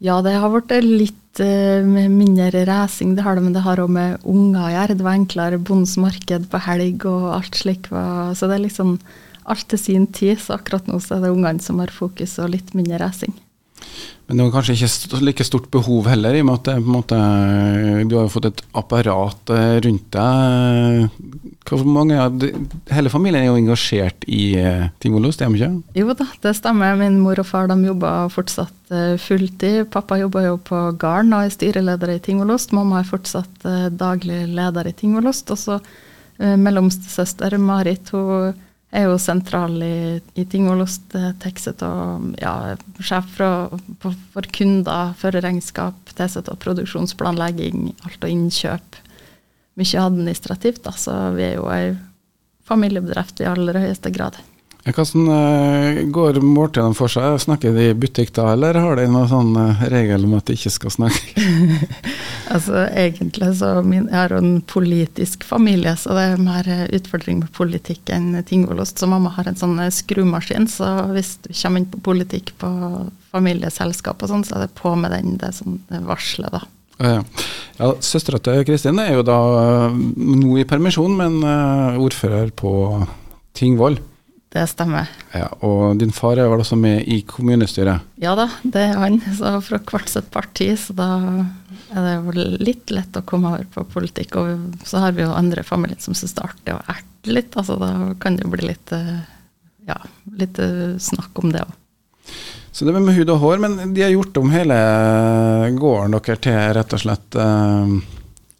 Ja, 0.00 0.20
det 0.24 0.38
har 0.40 0.52
blitt 0.54 0.86
litt 0.86 1.16
med 1.40 2.10
mindre 2.10 2.64
racing, 2.66 3.14
det 3.14 3.22
har 3.22 3.36
det, 3.36 3.44
men 3.44 3.54
det 3.54 3.62
har 3.62 3.80
òg 3.80 3.90
med 3.92 4.24
unger 4.28 4.62
å 4.64 4.70
gjøre. 4.72 4.96
Det 4.96 5.04
var 5.06 5.18
enklere 5.18 5.60
bondens 5.60 5.96
marked 6.00 6.48
på 6.50 6.60
helg 6.66 7.04
og 7.08 7.26
alt 7.36 7.58
slik. 7.60 7.90
så 7.92 8.48
det 8.48 8.56
er 8.56 8.64
liksom 8.64 8.96
alt 9.44 9.68
til 9.68 9.78
sin 9.78 10.06
tid. 10.06 10.40
Så 10.40 10.56
akkurat 10.56 10.88
nå 10.88 10.98
så 11.00 11.16
er 11.16 11.26
det 11.26 11.34
ungene 11.34 11.62
som 11.62 11.78
har 11.82 11.92
fokus, 11.92 12.38
og 12.40 12.52
litt 12.54 12.74
mindre 12.74 12.98
racing. 13.04 13.36
Men 14.30 14.38
det 14.38 14.44
var 14.44 14.52
kanskje 14.60 14.74
ikke 14.76 15.18
like 15.26 15.42
stort 15.42 15.64
behov 15.74 16.06
heller, 16.06 16.36
i 16.38 16.42
og 16.44 16.46
med 16.46 16.60
at 16.60 16.68
det, 16.68 16.74
måte, 16.86 17.16
du 18.06 18.12
har 18.14 18.28
fått 18.30 18.46
et 18.46 18.60
apparat 18.78 19.50
eh, 19.50 19.78
rundt 19.82 20.06
deg. 20.14 21.80
Mange, 21.82 22.28
hele 22.94 23.10
familien 23.10 23.42
er 23.42 23.48
jo 23.48 23.56
engasjert 23.58 24.22
i 24.30 24.54
uh, 24.58 24.86
Tingvoll 25.02 25.32
stemmer 25.34 25.58
ikke? 25.58 25.98
Jo 25.98 26.14
da, 26.14 26.28
det 26.46 26.54
stemmer. 26.60 26.94
Min 26.98 27.18
mor 27.24 27.42
og 27.42 27.46
far 27.46 27.74
jobber 27.74 28.30
fortsatt 28.30 28.94
fulltid. 29.22 29.90
Pappa 29.90 30.18
jobber 30.22 30.46
jo 30.46 30.56
på 30.62 30.78
gården 30.94 31.34
og 31.34 31.46
er 31.48 31.54
styreleder 31.54 32.14
i 32.14 32.22
Tingvollost. 32.22 32.74
Mamma 32.74 33.02
er 33.02 33.10
fortsatt 33.10 33.66
daglig 33.98 34.44
leder 34.50 34.90
i 34.90 34.94
Tingvollost. 34.94 35.50
Og 35.54 35.62
så 35.62 35.78
mellomstesøster 36.38 37.58
Marit 37.62 38.14
hun 38.14 38.54
er 38.90 39.06
jo 39.06 39.18
sentral 39.22 39.76
i, 39.84 40.18
i 40.34 40.44
Tingolost 40.50 41.14
Texet 41.42 41.82
og 41.86 42.32
ja, 42.42 42.74
sjef 42.98 43.28
for, 43.36 43.78
for, 44.02 44.50
kunder, 44.54 45.14
førerregnskap, 45.20 46.14
Texet 46.18 46.50
og 46.50 46.58
produksjonsplanlegging, 46.64 47.92
alt 48.06 48.26
og 48.26 48.34
innkjøp. 48.34 49.00
Mye 49.78 50.02
administrativt, 50.02 50.82
da, 50.84 50.94
så 50.98 51.16
vi 51.36 51.46
er 51.46 51.58
jo 51.60 51.68
ei 51.72 51.92
familiebedrift 52.70 53.42
i 53.42 53.48
aller 53.50 53.78
høyeste 53.82 54.12
grad. 54.14 54.38
Hvordan 54.80 55.28
uh, 55.28 55.98
går 56.08 56.38
måltidene 56.40 56.96
for 56.96 57.12
seg? 57.12 57.36
Snakker 57.42 57.74
de 57.76 57.90
i 57.90 57.96
butikk 57.96 58.32
da, 58.36 58.46
eller 58.54 58.78
har 58.80 58.96
de 58.96 59.04
noen 59.12 59.28
sånn 59.28 59.52
uh, 59.58 59.82
regel 59.92 60.24
om 60.24 60.38
at 60.38 60.48
de 60.48 60.56
ikke 60.56 60.72
skal 60.72 60.94
snakke? 60.94 61.44
altså 62.54 62.86
Egentlig 62.88 63.50
så 63.60 63.74
min, 63.84 64.08
jeg 64.08 64.16
har 64.16 64.34
en 64.38 64.54
politisk 64.64 65.44
familie, 65.44 65.92
så 66.00 66.16
det 66.16 66.24
er 66.30 66.40
mer 66.40 66.72
utfordring 66.96 67.42
med 67.42 67.52
politikk 67.56 68.08
enn 68.14 68.32
tingolost. 68.48 68.96
Så 69.00 69.08
mamma 69.10 69.34
har 69.36 69.50
en 69.50 69.60
sånn 69.60 69.76
eh, 69.84 69.92
skrumaskin, 69.92 70.68
så 70.70 70.88
hvis 71.12 71.36
du 71.44 71.52
kommer 71.52 71.82
inn 71.82 71.90
på 71.92 72.00
politikk 72.10 72.54
på 72.60 72.72
familieselskap 73.34 74.24
og 74.24 74.32
sånn, 74.32 74.48
så 74.48 74.56
er 74.56 74.64
det 74.64 74.74
på 74.80 74.96
med 74.96 75.12
den, 75.12 75.36
det, 75.42 75.52
sånn, 75.60 75.82
det 75.92 76.00
varselet, 76.08 76.56
da. 76.56 76.64
Ja, 77.00 77.20
ja. 77.20 77.94
Søstera 78.04 78.40
til 78.44 78.64
Kristin 78.68 79.00
er 79.00 79.14
jo 79.14 79.24
da 79.24 79.40
nå 79.92 80.56
i 80.60 80.66
permisjon, 80.68 81.14
men 81.16 81.40
ordfører 82.00 82.52
på 82.52 82.72
Tingvoll. 83.56 83.96
Det 84.50 84.64
stemmer. 84.66 85.06
Ja, 85.30 85.46
Og 85.62 85.98
din 86.00 86.10
far 86.10 86.38
er 86.40 86.48
vel 86.50 86.62
også 86.64 86.74
med 86.78 87.04
i 87.06 87.20
kommunestyret? 87.22 88.02
Ja 88.18 88.32
da, 88.34 88.48
det 88.66 88.82
er 88.82 88.96
han. 88.98 89.20
Så 89.38 89.52
fra 89.62 89.78
hvert 89.78 90.10
sitt 90.10 90.30
parti, 90.34 90.72
så 90.74 90.96
da 90.98 91.10
er 91.94 92.06
det 92.06 92.14
vel 92.26 92.56
litt 92.58 92.90
lett 92.90 93.14
å 93.14 93.22
komme 93.26 93.52
over 93.52 93.68
på 93.70 93.84
politikk. 93.92 94.40
Og 94.40 94.82
så 94.86 95.04
har 95.04 95.14
vi 95.14 95.22
jo 95.22 95.30
andre 95.30 95.62
familier 95.66 96.02
som 96.02 96.18
syns 96.18 96.34
det 96.34 96.42
er 96.42 96.50
artig 96.50 96.74
å 96.74 96.82
erte 96.82 97.36
litt, 97.36 97.54
altså 97.54 97.76
da 97.78 97.92
kan 98.18 98.38
det 98.38 98.46
jo 98.46 98.50
bli 98.56 98.66
litt, 98.72 98.90
eh, 98.96 99.22
ja, 99.86 99.98
litt 100.40 100.58
eh, 100.58 100.98
snakk 100.98 101.38
om 101.42 101.54
det 101.54 101.62
òg. 101.66 101.76
Så 102.72 102.86
det 102.86 102.94
med 102.96 103.14
hud 103.14 103.30
og 103.30 103.42
hår, 103.42 103.58
men 103.62 103.94
de 103.94 104.02
har 104.02 104.12
gjort 104.14 104.38
om 104.40 104.50
hele 104.50 104.76
gården 105.78 106.14
dere 106.16 106.38
til 106.42 106.60
rett 106.78 106.94
og 106.96 107.02
slett 107.02 107.38
eh, 107.38 107.98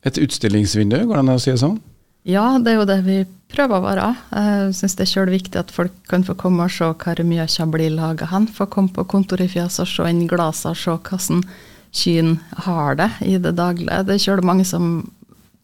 et 0.06 0.22
utstillingsvindu, 0.22 1.00
går 1.02 1.18
det 1.18 1.24
an 1.24 1.34
å 1.34 1.40
si 1.42 1.50
det 1.54 1.62
sånn? 1.62 1.80
Ja, 2.28 2.58
det 2.60 2.72
er 2.72 2.80
jo 2.80 2.88
det 2.88 2.98
vi 3.06 3.18
prøver 3.50 3.78
å 3.78 3.84
være. 3.84 4.08
Jeg 4.34 4.74
syns 4.78 4.96
det 4.98 5.06
er 5.06 5.10
sjøl 5.10 5.32
viktig 5.32 5.58
at 5.60 5.72
folk 5.74 5.94
kan 6.10 6.24
få 6.26 6.36
komme 6.38 6.66
og 6.66 6.74
se 6.74 6.90
hvor 6.90 7.22
mjøkja 7.26 7.66
blir 7.72 7.94
laga 7.96 8.28
hen. 8.30 8.48
Få 8.50 8.68
komme 8.70 8.92
på 8.94 9.06
kontoret 9.10 9.48
i 9.48 9.54
fjeset 9.54 9.86
og 9.86 9.90
se 9.90 10.10
inn 10.10 10.26
og 10.28 10.58
se 10.58 10.96
hvordan 10.96 11.44
kyrne 11.90 12.62
har 12.66 13.00
det 13.00 13.10
i 13.26 13.38
det 13.42 13.56
daglige. 13.58 14.04
Det 14.06 14.14
er 14.14 14.22
sjøl 14.22 14.44
mange 14.46 14.66
som 14.68 15.00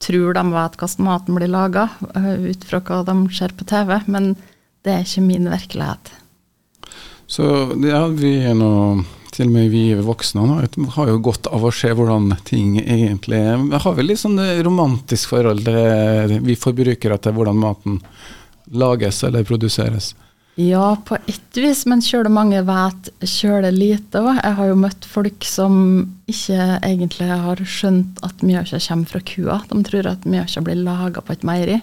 tror 0.02 0.34
de 0.36 0.44
vet 0.52 0.76
hvordan 0.80 1.06
maten 1.06 1.38
blir 1.38 1.52
laga, 1.52 1.88
eh, 2.14 2.50
ut 2.50 2.64
fra 2.68 2.80
hva 2.80 3.02
de 3.06 3.16
ser 3.32 3.54
på 3.56 3.64
TV, 3.64 4.00
men 4.06 4.34
det 4.84 4.92
er 4.92 5.04
ikke 5.06 5.24
min 5.24 5.48
virkelighet. 5.50 6.12
Så 7.26 7.44
ja, 7.82 8.06
vi 8.06 8.36
er 8.46 8.54
til 9.36 9.50
og 9.50 9.52
med 9.52 9.70
vi 9.72 9.84
voksne 10.00 10.44
har 10.96 11.10
jo 11.10 11.16
godt 11.24 11.48
av 11.52 11.64
å 11.66 11.72
se 11.74 11.90
hvordan 11.92 12.30
ting 12.48 12.78
egentlig 12.80 13.38
er. 13.38 13.60
Har 13.84 13.96
vel 13.98 14.08
litt 14.10 14.22
sånn 14.22 14.40
romantisk 14.64 15.34
forhold 15.34 15.66
til 15.66 16.38
vi 16.46 16.56
forbrukere 16.58 17.18
til 17.20 17.36
hvordan 17.36 17.60
maten 17.60 17.98
lages 18.72 19.22
eller 19.26 19.44
produseres? 19.46 20.14
Ja, 20.56 20.94
på 21.04 21.18
ett 21.28 21.58
vis, 21.60 21.82
men 21.84 22.00
kjøle 22.00 22.30
mange 22.32 22.62
vet 22.64 23.10
kjøle 23.28 23.68
lite 23.74 24.22
òg. 24.24 24.38
Jeg 24.40 24.56
har 24.56 24.70
jo 24.70 24.78
møtt 24.80 25.04
folk 25.04 25.44
som 25.44 25.74
ikke 26.32 26.78
egentlig 26.78 27.28
har 27.28 27.60
skjønt 27.60 28.22
at 28.24 28.40
mjølka 28.40 28.80
kommer 28.88 29.10
fra 29.10 29.20
kua. 29.20 29.58
De 29.68 29.82
tror 29.84 30.08
at 30.14 30.24
mjølka 30.24 30.64
blir 30.64 30.80
laga 30.80 31.20
på 31.20 31.36
et 31.36 31.44
meieri. 31.44 31.76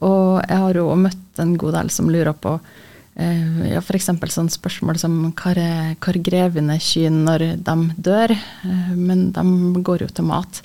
Og 0.00 0.40
jeg 0.46 0.62
har 0.64 0.80
jo 0.80 0.94
møtt 0.96 1.42
en 1.44 1.58
god 1.60 1.76
del 1.76 1.92
som 1.92 2.08
lurer 2.08 2.32
på 2.40 2.56
Eh, 2.56 2.99
ja, 3.18 3.80
F.eks. 3.82 4.10
sånn 4.32 4.52
spørsmål 4.52 5.00
som 5.00 5.16
hvor, 5.36 5.58
hvor 6.00 6.18
grevende 6.24 6.76
kyr 6.80 7.10
når 7.12 7.44
de 7.66 7.74
dør, 7.98 8.32
eh, 8.32 8.92
men 8.94 9.30
de 9.34 9.82
går 9.82 10.06
jo 10.06 10.10
til 10.14 10.28
mat. 10.30 10.62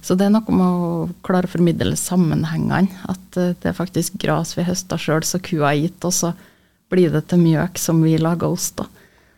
Så 0.00 0.14
det 0.14 0.28
er 0.28 0.32
noe 0.32 0.54
med 0.54 0.66
å 0.66 1.08
klare 1.26 1.48
å 1.48 1.52
formidle 1.52 1.96
sammenhengene. 1.98 2.86
At 3.10 3.40
eh, 3.40 3.56
det 3.58 3.72
er 3.72 3.76
faktisk 3.76 4.20
gras 4.22 4.54
vi 4.56 4.66
høster 4.68 5.00
sjøl, 5.00 5.26
så 5.26 5.42
kua 5.42 5.72
har 5.72 5.80
gitt, 5.80 5.98
og 6.06 6.14
så 6.14 6.32
blir 6.88 7.12
det 7.12 7.26
til 7.28 7.42
mjøk 7.42 7.80
som 7.82 8.00
vi 8.04 8.14
lager 8.20 8.54
ost 8.54 8.80
av. 8.84 8.88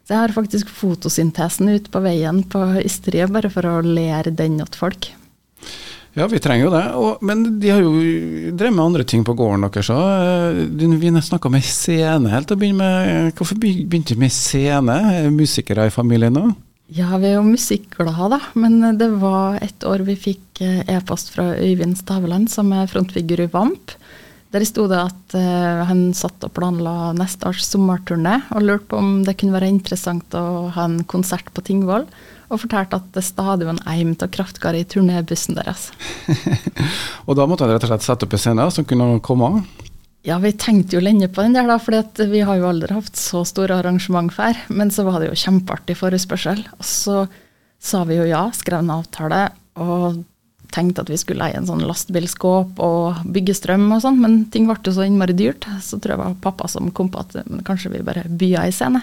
Så 0.05 0.15
jeg 0.15 0.25
har 0.25 0.35
faktisk 0.35 0.71
fotosyntesen 0.75 1.71
ute 1.71 1.91
på 1.93 2.03
veien 2.03 2.43
på 2.51 2.61
ysteriet, 2.83 3.31
bare 3.31 3.51
for 3.53 3.67
å 3.67 3.81
lære 3.85 4.33
den 4.35 4.59
til 4.61 4.81
folk. 4.81 5.11
Ja, 6.19 6.27
vi 6.27 6.41
trenger 6.43 6.67
jo 6.67 6.73
det. 6.75 6.87
Og, 6.99 7.21
men 7.27 7.45
de 7.63 7.71
har 7.71 7.85
jo 7.85 7.93
drevet 8.51 8.75
med 8.75 8.85
andre 8.85 9.05
ting 9.07 9.23
på 9.27 9.37
gården 9.39 9.69
deres 9.69 9.91
òg. 9.95 10.59
Vi 10.75 11.13
snakka 11.27 11.53
med 11.53 11.67
scene 11.67 12.33
helt 12.33 12.51
til 12.51 12.59
å 12.59 12.63
begynne 12.63 12.89
med. 12.89 13.37
Hvorfor 13.39 13.61
begynte 13.61 14.17
vi 14.17 14.25
med 14.25 14.35
scene? 14.35 14.99
Musikere 15.35 15.87
i 15.87 15.95
familien 15.95 16.35
nå? 16.35 16.49
Ja, 16.91 17.15
vi 17.23 17.29
er 17.29 17.37
jo 17.37 17.47
musikkglade, 17.47 18.33
da. 18.33 18.41
Men 18.59 18.99
det 18.99 19.13
var 19.23 19.61
et 19.63 19.87
år 19.87 20.03
vi 20.09 20.17
fikk 20.19 20.63
eh, 20.67 20.83
e-post 20.91 21.31
fra 21.37 21.53
Øyvind 21.55 22.01
Staveland, 22.01 22.51
som 22.51 22.73
er 22.75 22.91
frontfigur 22.91 23.45
i 23.45 23.51
Vamp. 23.53 23.95
Der 24.51 24.65
sto 24.67 24.89
det 24.91 24.99
at 24.99 25.35
uh, 25.39 25.85
han 25.87 26.09
satt 26.17 26.43
og 26.43 26.51
planla 26.57 27.13
neste 27.15 27.47
års 27.47 27.63
sommerturné, 27.63 28.41
og 28.51 28.65
lurte 28.67 28.89
på 28.91 28.99
om 28.99 29.13
det 29.23 29.37
kunne 29.39 29.55
være 29.55 29.71
interessant 29.71 30.35
å 30.35 30.67
ha 30.75 30.89
en 30.89 31.05
konsert 31.07 31.53
på 31.55 31.63
Tingvoll 31.63 32.09
og 32.51 32.65
fortalte 32.65 32.99
at 32.99 33.13
det 33.15 33.23
stadig 33.23 33.67
var 33.69 33.77
en 33.77 33.85
eim 33.89 34.17
av 34.19 34.31
kraftkar 34.35 34.75
i 34.75 34.83
turnébussen 34.85 35.59
deres. 35.59 35.91
og 37.27 37.39
da 37.39 37.47
måtte 37.47 37.65
han 37.65 37.73
rett 37.73 37.87
og 37.87 37.93
slett 37.93 38.07
sette 38.07 38.27
opp 38.27 38.35
en 38.35 38.43
scene 38.43 38.67
som 38.75 38.87
kunne 38.89 39.13
komme? 39.25 39.63
Ja, 40.27 40.37
vi 40.43 40.51
tenkte 40.53 40.99
jo 40.99 41.05
lenge 41.05 41.31
på 41.33 41.45
den 41.47 41.55
der, 41.57 41.69
da, 41.71 41.79
for 41.81 41.97
vi 42.29 42.43
har 42.45 42.59
jo 42.61 42.67
aldri 42.69 42.93
hatt 42.93 43.17
så 43.17 43.41
store 43.49 43.79
arrangement 43.81 44.35
før. 44.35 44.59
Men 44.69 44.91
så 44.93 45.07
var 45.07 45.21
det 45.21 45.31
jo 45.31 45.39
kjempeartig 45.47 45.97
forespørsel. 45.97 46.61
Og 46.77 46.85
så 46.85 47.23
sa 47.81 48.03
vi 48.05 48.19
jo 48.19 48.27
ja, 48.29 48.43
skrev 48.53 48.83
en 48.83 48.93
avtale 48.99 49.47
og 49.81 50.21
tenkte 50.71 51.03
at 51.03 51.11
vi 51.11 51.19
skulle 51.19 51.43
leie 51.43 51.57
en 51.59 51.67
sånn 51.67 51.87
lastebilskåp 51.89 52.79
og 52.85 53.25
bygge 53.33 53.57
strøm 53.59 53.89
og 53.97 54.05
sånn, 54.05 54.21
men 54.23 54.37
ting 54.53 54.69
ble 54.69 54.77
jo 54.87 54.93
så 54.95 55.07
innmari 55.09 55.35
dyrt. 55.39 55.65
Så 55.81 55.97
tror 55.97 56.15
jeg 56.15 56.21
det 56.21 56.27
var 56.27 56.37
pappa 56.45 56.69
som 56.71 56.93
kom 56.95 57.09
på 57.11 57.25
at 57.25 57.41
kanskje 57.67 57.95
vi 57.97 58.05
bare 58.07 58.29
bya 58.29 58.69
i 58.69 58.75
scene. 58.77 59.01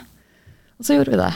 Og 0.77 0.85
så 0.85 0.99
gjorde 0.99 1.15
vi 1.15 1.23
det. 1.23 1.33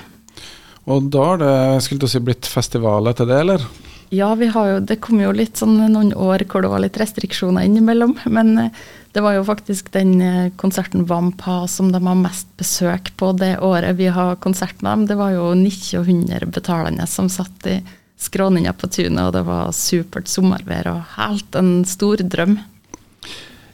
Og 0.89 1.11
da 1.13 1.25
har 1.33 1.41
det 1.41 1.55
skulle 1.85 2.01
du 2.01 2.09
si, 2.09 2.21
blitt 2.23 2.47
festival 2.49 3.09
etter 3.11 3.29
det, 3.29 3.39
eller? 3.43 3.65
Ja, 4.11 4.33
jo, 4.35 4.79
det 4.83 4.97
kom 4.99 5.21
jo 5.21 5.31
litt 5.31 5.61
sånn 5.61 5.77
noen 5.79 6.09
år 6.11 6.43
hvor 6.51 6.65
det 6.65 6.71
var 6.73 6.81
litt 6.83 6.97
restriksjoner 6.99 7.63
innimellom. 7.63 8.17
Men 8.27 8.57
eh, 8.59 8.81
det 9.15 9.23
var 9.23 9.37
jo 9.37 9.45
faktisk 9.47 9.91
den 9.93 10.17
eh, 10.19 10.49
konserten 10.59 11.05
Vamp 11.07 11.45
har 11.47 11.69
som 11.71 11.93
de 11.93 12.01
har 12.03 12.19
mest 12.19 12.49
besøk 12.59 13.13
på 13.15 13.31
det 13.39 13.53
året 13.63 13.95
vi 13.95 14.09
har 14.11 14.35
konsert 14.43 14.81
med 14.81 14.91
dem. 14.91 15.05
Det 15.07 15.19
var 15.21 15.31
jo 15.37 15.53
900 15.55 16.49
betalende 16.51 17.07
som 17.07 17.31
satt 17.31 17.69
i 17.71 17.77
skråninga 18.21 18.73
på 18.77 18.91
tunet, 18.91 19.23
og 19.23 19.31
det 19.37 19.45
var 19.47 19.71
supert 19.75 20.27
sommervær 20.29 20.91
og 20.91 21.15
helt 21.15 21.55
en 21.57 21.73
stor 21.87 22.21
drøm. 22.21 22.59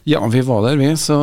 Ja, 0.08 0.22
vi 0.32 0.40
var 0.40 0.62
der, 0.64 0.78
vi. 0.80 0.88
Så 0.96 1.18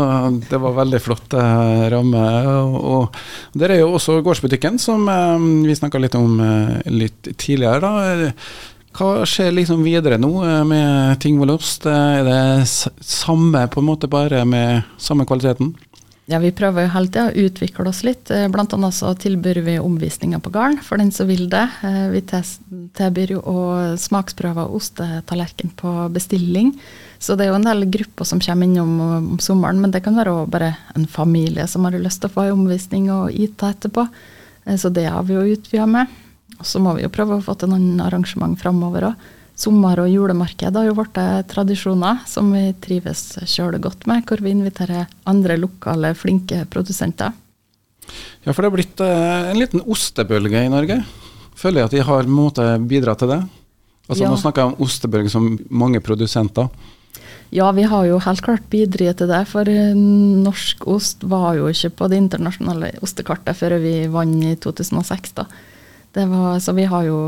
det 0.49 0.59
var 0.61 0.75
veldig 0.77 1.01
flott 1.01 1.33
eh, 1.33 1.85
ramme. 1.89 2.21
Og, 2.51 2.75
og, 2.85 3.17
der 3.57 3.73
er 3.73 3.81
jo 3.81 3.95
også 3.97 4.19
gårdsbutikken, 4.21 4.77
som 4.81 5.09
eh, 5.09 5.49
vi 5.65 5.77
snakka 5.77 6.01
litt 6.03 6.17
om 6.19 6.37
eh, 6.43 6.77
litt 6.93 7.33
tidligere. 7.33 7.81
da. 7.81 8.29
Hva 8.95 9.25
skjer 9.27 9.51
liksom 9.51 9.81
videre 9.83 10.19
nå 10.21 10.29
eh, 10.45 10.61
med 10.67 11.17
Tingvoll 11.23 11.55
ost? 11.57 11.87
Er 11.89 12.21
det 12.27 12.69
samme, 12.69 13.65
på 13.73 13.81
en 13.81 13.89
måte, 13.89 14.11
bare 14.11 14.45
med 14.47 14.85
samme 15.01 15.25
kvaliteten? 15.27 15.73
Ja, 16.25 16.39
Vi 16.41 16.49
prøver 16.57 16.87
jo 16.87 16.89
hele 16.89 17.09
tida 17.11 17.27
å 17.29 17.43
utvikle 17.45 17.85
oss 17.91 17.99
litt. 18.01 18.31
Eh, 18.33 18.47
blant 18.49 18.73
annet 18.73 18.95
så 18.97 19.11
tilbyr 19.13 19.59
vi 19.61 19.75
omvisninger 19.77 20.39
på 20.41 20.49
gården 20.49 20.79
for 20.81 20.97
den 20.97 21.11
som 21.13 21.27
vil 21.29 21.45
det. 21.51 21.67
Eh, 21.85 22.07
vi 22.09 22.21
tilbyr 22.97 23.35
jo 23.35 23.41
smaksprøver 24.01 24.65
og 24.65 24.79
ostetallerken 24.79 25.75
på 25.77 25.91
bestilling. 26.15 26.73
Så 27.21 27.37
det 27.37 27.45
er 27.45 27.53
jo 27.53 27.59
en 27.59 27.69
del 27.69 27.85
grupper 27.93 28.25
som 28.25 28.41
kommer 28.41 28.65
innom 28.65 28.97
om 29.01 29.37
sommeren, 29.37 29.77
men 29.81 29.93
det 29.93 30.01
kan 30.01 30.17
være 30.17 30.47
bare 30.49 30.73
en 30.95 31.05
familie 31.05 31.67
som 31.69 31.85
har 31.85 31.93
lyst 31.93 32.23
til 32.23 32.31
å 32.31 32.33
få 32.33 32.47
en 32.47 32.57
omvisning 32.57 33.11
og 33.13 33.29
IT 33.29 33.61
etterpå. 33.61 34.07
Eh, 34.65 34.81
så 34.81 34.89
det 34.89 35.05
har 35.05 35.23
vi 35.29 35.37
jo 35.37 35.45
utvida 35.53 35.85
med. 35.85 36.09
Og 36.57 36.65
så 36.65 36.81
må 36.81 36.95
vi 36.97 37.05
jo 37.05 37.13
prøve 37.13 37.37
å 37.37 37.45
få 37.45 37.53
til 37.53 37.69
noen 37.69 38.01
arrangement 38.01 38.57
framover 38.57 39.11
òg. 39.11 39.31
Sommer- 39.55 40.01
og 40.03 40.11
julemarked 40.11 40.75
har 40.75 40.87
jo 40.89 40.95
blitt 40.97 41.19
tradisjoner 41.51 42.25
som 42.27 42.49
vi 42.51 42.73
trives 42.83 43.37
sjøl 43.47 43.77
godt 43.79 44.03
med, 44.09 44.25
hvor 44.27 44.43
vi 44.43 44.51
inviterer 44.51 45.07
andre 45.25 45.55
lokale, 45.57 46.11
flinke 46.17 46.65
produsenter. 46.67 47.31
Ja, 48.43 48.53
for 48.53 48.61
det 48.61 48.69
har 48.69 48.75
blitt 48.75 49.01
eh, 49.01 49.51
en 49.51 49.59
liten 49.59 49.81
ostebølge 49.81 50.65
i 50.65 50.71
Norge? 50.71 50.99
Føler 51.55 51.81
jeg 51.81 51.89
at 51.89 51.95
de 51.95 52.03
har 52.09 52.27
måte 52.29 52.65
bidratt 52.83 53.23
til 53.23 53.31
det? 53.31 53.39
Altså 54.05 54.25
Ja. 54.25 54.29
Nå 54.29 54.37
snakker 54.37 54.61
jeg 54.61 54.73
om 54.73 54.85
ostebølge 54.85 55.31
som 55.33 55.47
mange 55.69 56.01
produsenter. 56.03 56.69
Ja, 57.55 57.71
vi 57.71 57.85
har 57.87 58.05
jo 58.05 58.19
helt 58.19 58.41
klart 58.43 58.65
bidratt 58.69 59.21
til 59.21 59.29
det, 59.31 59.45
for 59.49 59.69
eh, 59.69 59.95
norsk 59.95 60.85
ost 60.91 61.23
var 61.23 61.55
jo 61.57 61.69
ikke 61.71 61.93
på 62.01 62.09
det 62.11 62.19
internasjonale 62.21 62.91
ostekartet 63.05 63.57
før 63.57 63.79
vi 63.81 63.95
vant 64.11 64.43
i 64.43 64.55
2006. 64.61 65.33
da. 65.39 65.47
Det 66.15 66.27
var, 66.29 66.59
så 66.59 66.75
vi 66.75 66.85
har 66.87 67.07
jo, 67.07 67.19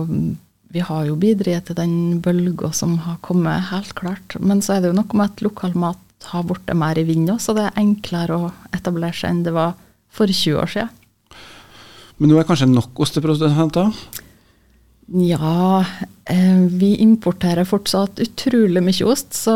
vi 0.73 0.84
har 0.84 1.06
jo 1.08 1.15
bidratt 1.19 1.69
til 1.69 1.77
den 1.77 2.19
bølga 2.23 2.73
som 2.75 2.97
har 3.06 3.19
kommet, 3.25 3.69
helt 3.71 3.93
klart. 3.95 4.36
Men 4.39 4.62
så 4.62 4.75
er 4.75 4.84
det 4.84 4.91
jo 4.91 4.99
noe 4.99 5.17
med 5.17 5.32
at 5.32 5.43
lokal 5.45 5.75
mat 5.80 6.30
har 6.32 6.45
blitt 6.47 6.71
mer 6.75 6.97
i 6.99 7.06
vinden, 7.08 7.39
så 7.39 7.56
det 7.56 7.67
er 7.67 7.80
enklere 7.80 8.38
å 8.38 8.53
etablere 8.75 9.15
seg 9.15 9.32
enn 9.32 9.43
det 9.45 9.53
var 9.56 9.75
for 10.13 10.27
20 10.27 10.62
år 10.62 10.71
siden. 10.73 10.93
Men 12.17 12.34
nå 12.34 12.39
er 12.39 12.47
kanskje 12.49 12.69
nok 12.71 12.97
osteprodusenter? 13.06 13.91
Ja, 15.08 15.86
eh, 16.25 16.63
vi 16.67 16.97
importerer 16.99 17.63
fortsatt 17.63 18.19
utrolig 18.19 18.82
mye 18.84 19.06
ost. 19.08 19.38
Så 19.38 19.53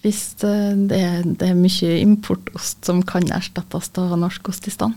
hvis 0.00 0.22
eh, 0.46 0.72
det 0.88 1.00
er 1.44 1.58
mye 1.58 1.98
importost 2.00 2.86
som 2.88 3.02
kan 3.04 3.26
erstattes 3.34 3.90
av 4.00 4.16
norsk 4.16 4.48
ost 4.54 4.70
i 4.70 4.72
stand. 4.72 4.96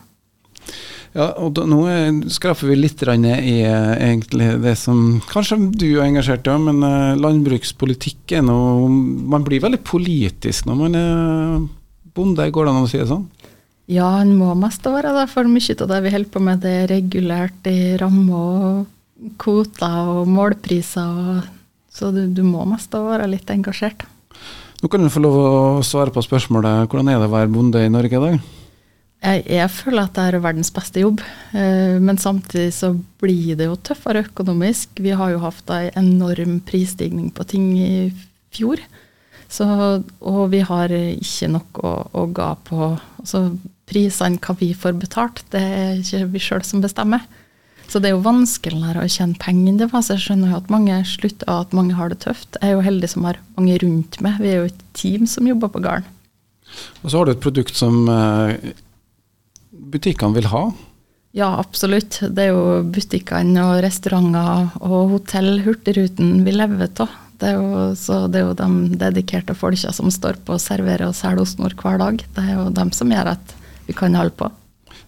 Ja, 1.14 1.28
og 1.38 1.52
da, 1.54 1.68
nå 1.70 1.84
er, 1.92 2.08
skraper 2.34 2.72
vi 2.72 2.80
litt 2.80 3.04
i 3.06 3.60
eh, 3.62 3.92
egentlig 4.02 4.48
det 4.64 4.74
som 4.82 5.22
kanskje 5.30 5.60
du 5.78 5.88
er 5.92 6.08
engasjert 6.08 6.48
i, 6.50 6.56
men 6.58 6.82
eh, 6.88 7.20
landbrukspolitikk 7.22 8.34
er 8.40 8.42
noe 8.48 8.90
Man 8.90 9.46
blir 9.46 9.62
veldig 9.62 9.84
politisk 9.86 10.66
når 10.66 10.80
man 10.80 10.98
er 10.98 11.68
bonde, 12.18 12.50
går 12.50 12.66
det 12.66 12.74
an 12.74 12.88
å 12.88 12.90
si 12.90 12.98
det 12.98 13.10
sånn? 13.12 13.28
Ja, 13.92 14.08
en 14.24 14.34
må 14.40 14.56
mest 14.58 14.86
være 14.88 15.12
det, 15.14 15.28
for 15.30 15.50
mye 15.50 15.76
av 15.76 15.92
det 15.92 16.02
vi 16.06 16.16
holder 16.16 16.34
på 16.34 16.42
med, 16.42 16.64
det 16.64 16.74
er 16.82 16.92
regulert 16.96 17.70
i 17.70 17.94
rammer 18.00 18.66
og 18.72 19.38
kvoter 19.42 20.10
og 20.16 20.32
målpriser. 20.32 21.04
Og, 21.04 21.52
så 21.94 22.10
du, 22.16 22.24
du 22.32 22.42
må 22.48 22.64
mest 22.70 22.96
være 22.96 23.28
litt 23.30 23.54
engasjert. 23.54 24.08
Nå 24.82 24.90
kan 24.92 25.04
du 25.04 25.12
få 25.14 25.22
lov 25.24 25.38
å 25.38 25.86
svare 25.86 26.12
på 26.16 26.24
spørsmålet 26.26 26.90
hvordan 26.90 27.12
er 27.12 27.22
det 27.22 27.30
å 27.30 27.36
være 27.36 27.52
bonde 27.54 27.84
i 27.86 27.92
Norge 27.92 28.18
i 28.18 28.24
dag? 28.24 28.63
Jeg, 29.24 29.46
jeg 29.48 29.72
føler 29.72 30.04
at 30.04 30.18
det 30.18 30.24
er 30.28 30.44
verdens 30.44 30.72
beste 30.76 31.00
jobb, 31.00 31.22
eh, 31.56 31.96
men 32.04 32.20
samtidig 32.20 32.74
så 32.76 32.92
blir 33.24 33.56
det 33.60 33.70
jo 33.70 33.78
tøffere 33.80 34.26
økonomisk. 34.26 35.00
Vi 35.00 35.14
har 35.16 35.32
jo 35.32 35.40
hatt 35.46 35.72
en 35.72 35.94
enorm 36.02 36.58
prisstigning 36.68 37.30
på 37.32 37.46
ting 37.48 37.70
i 37.80 37.94
fjor. 38.54 38.84
Så, 39.54 39.66
og 40.20 40.42
vi 40.52 40.64
har 40.66 40.92
ikke 40.92 41.52
noe 41.54 41.86
å, 41.86 41.94
å 42.20 42.26
ga 42.36 42.50
på. 42.68 42.90
Altså, 43.22 43.46
prisene, 43.88 44.42
hva 44.44 44.56
vi 44.60 44.74
får 44.76 44.98
betalt, 45.00 45.44
det 45.54 45.62
er 45.62 45.96
ikke 46.02 46.26
vi 46.34 46.42
sjøl 46.44 46.68
som 46.68 46.84
bestemmer. 46.84 47.24
Så 47.88 48.00
det 48.02 48.10
er 48.10 48.16
jo 48.16 48.24
vanskeligere 48.26 49.04
å 49.04 49.12
tjene 49.12 49.38
penger 49.40 49.70
enn 49.70 49.80
det 49.82 49.90
var. 49.92 50.04
Så 50.04 50.18
jeg 50.18 50.26
skjønner 50.26 50.54
jo 50.54 50.60
at 50.62 50.72
mange 50.74 50.98
slutter, 51.08 51.52
at 51.52 51.76
mange 51.78 51.96
har 51.98 52.12
det 52.12 52.24
tøft. 52.24 52.58
Jeg 52.60 52.72
er 52.72 52.78
jo 52.78 52.86
heldig 52.88 53.12
som 53.12 53.28
har 53.28 53.40
mange 53.58 53.78
rundt 53.84 54.20
meg. 54.26 54.40
Vi 54.42 54.52
er 54.52 54.64
jo 54.64 54.72
et 54.72 54.84
team 54.98 55.28
som 55.30 55.48
jobber 55.48 55.72
på 55.72 55.84
gården. 55.84 56.10
Og 57.04 57.12
så 57.12 57.20
har 57.20 57.28
du 57.28 57.34
et 57.36 57.44
produkt 57.44 57.78
som 57.78 58.08
eh, 58.10 58.74
butikkene 59.74 60.38
vil 60.38 60.50
ha. 60.52 60.64
Ja, 61.34 61.50
absolutt. 61.58 62.20
Det 62.22 62.46
er 62.46 62.54
jo 62.54 62.84
butikkene 62.94 63.66
og 63.66 63.82
restauranter 63.82 64.70
og 64.86 65.16
hotell, 65.16 65.56
Hurtigruten, 65.66 66.44
vi 66.46 66.54
lever 66.54 66.92
av. 67.02 67.20
Det 67.42 67.50
er 67.50 67.58
jo, 67.58 67.88
så 67.98 68.24
det 68.32 68.40
er 68.40 68.46
jo 68.46 68.56
de 68.56 68.98
dedikerte 69.02 69.56
folka 69.58 69.92
som 69.92 70.12
står 70.14 70.38
på 70.46 70.56
og 70.56 70.62
serverer 70.62 71.10
og 71.10 71.18
selger 71.18 71.42
osten 71.44 71.66
vår 71.66 71.76
hver 71.80 71.98
dag. 72.00 72.22
Det 72.22 72.44
er 72.46 72.54
jo 72.60 72.70
dem 72.78 72.94
som 72.96 73.12
gjør 73.12 73.34
at 73.34 73.56
vi 73.88 73.98
kan 73.98 74.16
holde 74.16 74.38
på. 74.38 74.52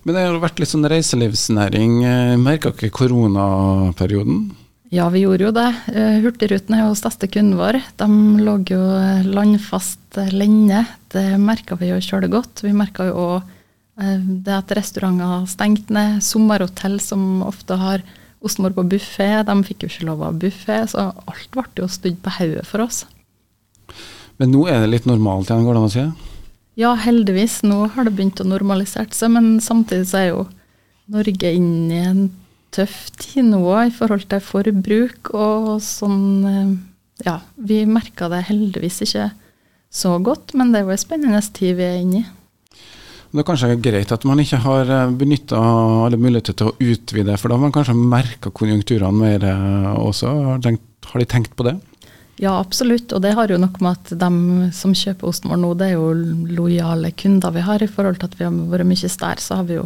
Men 0.04 0.18
det 0.18 0.24
har 0.26 0.34
jo 0.34 0.42
vært 0.44 0.60
litt 0.62 0.74
sånn 0.74 0.90
reiselivsnæring. 0.90 2.02
Merka 2.42 2.74
ikke 2.74 2.92
koronaperioden? 2.94 4.50
Ja, 4.94 5.08
vi 5.14 5.24
gjorde 5.24 5.48
jo 5.48 5.54
det. 5.56 5.70
Eh, 5.94 6.20
Hurtigruten 6.24 6.76
er 6.78 6.84
jo 6.86 6.98
største 6.98 7.30
kunden 7.32 7.58
vår. 7.58 7.80
De 8.02 8.10
lå 8.46 8.60
jo 8.70 8.82
landfast 9.30 10.20
lenge. 10.34 10.84
Det 11.14 11.26
merka 11.42 11.78
vi 11.80 11.90
jo 11.90 12.02
sjøl 12.04 12.28
godt. 12.34 12.62
Vi 12.66 12.74
merka 12.76 13.08
jo 13.10 13.16
òg 13.30 13.55
det 13.96 14.52
at 14.52 14.72
restauranter 14.76 15.30
har 15.30 15.50
stengt 15.50 15.92
ned. 15.94 16.22
Sommerhotell 16.24 17.00
som 17.04 17.44
ofte 17.48 17.78
har 17.80 18.04
ostmor 18.46 18.76
på 18.76 18.86
buffé, 18.92 19.30
de 19.48 19.56
fikk 19.66 19.86
jo 19.86 19.92
ikke 19.92 20.08
lov 20.10 20.24
av 20.28 20.40
buffé. 20.42 20.82
Så 20.92 21.10
alt 21.26 21.50
ble 21.54 21.66
jo 21.80 21.90
studd 21.92 22.20
på 22.24 22.34
hodet 22.38 22.66
for 22.68 22.84
oss. 22.86 23.06
Men 24.42 24.52
nå 24.52 24.66
er 24.68 24.84
det 24.84 24.92
litt 24.92 25.08
normalt 25.08 25.50
igjen, 25.50 25.64
går 25.64 25.78
det 25.78 25.82
an 25.82 25.90
å 25.90 25.94
si? 25.94 26.06
Ja, 26.76 26.92
heldigvis. 27.00 27.62
Nå 27.64 27.86
har 27.96 28.08
det 28.08 28.16
begynt 28.18 28.42
å 28.44 28.48
normalisere 28.48 29.08
seg, 29.16 29.32
men 29.38 29.62
samtidig 29.64 30.10
så 30.12 30.20
er 30.20 30.28
jo 30.34 30.42
Norge 31.12 31.52
inne 31.54 31.96
i 31.96 32.04
en 32.10 32.26
tøff 32.76 33.12
tid 33.22 33.46
nå 33.48 33.64
i 33.86 33.94
forhold 33.94 34.26
til 34.28 34.44
forbruk 34.44 35.32
og 35.38 35.78
sånn. 35.86 36.82
Ja, 37.24 37.40
vi 37.56 37.86
merka 37.88 38.28
det 38.34 38.48
heldigvis 38.50 39.00
ikke 39.06 39.30
så 39.96 40.18
godt, 40.20 40.52
men 40.58 40.74
det 40.74 40.82
er 40.82 40.90
jo 40.90 40.96
en 40.98 41.00
spennende 41.06 41.40
tid 41.56 41.78
vi 41.80 41.86
er 41.88 42.02
inne 42.02 42.26
i. 42.26 42.26
Det 43.36 43.42
er 43.44 43.48
kanskje 43.50 43.74
greit 43.84 44.12
at 44.16 44.24
man 44.24 44.40
ikke 44.40 44.62
har 44.64 44.92
benytta 45.20 45.60
alle 46.06 46.16
muligheter 46.16 46.56
til 46.56 46.70
å 46.72 46.76
utvide, 46.80 47.36
for 47.36 47.52
da 47.52 47.58
har 47.58 47.66
man 47.66 47.74
kanskje 47.76 47.98
merka 48.00 48.52
konjunkturene 48.56 49.12
mer 49.12 49.44
også. 50.00 50.32
Har, 50.46 50.62
tenkt, 50.64 50.86
har 51.12 51.20
de 51.20 51.28
tenkt 51.34 51.58
på 51.60 51.66
det? 51.68 51.76
Ja, 52.40 52.54
absolutt. 52.60 53.12
Og 53.16 53.22
det 53.24 53.34
har 53.36 53.52
jo 53.52 53.60
noe 53.60 53.84
med 53.84 53.92
at 53.92 54.16
de 54.20 54.72
som 54.76 54.96
kjøper 54.96 55.28
osten 55.28 55.52
vår 55.52 55.60
nå, 55.62 55.74
det 55.80 55.92
er 55.92 55.98
jo 55.98 56.10
lojale 56.56 57.12
kunder 57.16 57.54
vi 57.56 57.64
har. 57.68 57.84
I 57.84 57.92
forhold 57.92 58.20
til 58.20 58.32
at 58.32 58.40
vi 58.40 58.48
har 58.48 58.58
vært 58.72 58.88
mye 58.88 59.12
stær, 59.12 59.44
så 59.44 59.62
har 59.62 59.70
vi 59.70 59.80
jo 59.80 59.86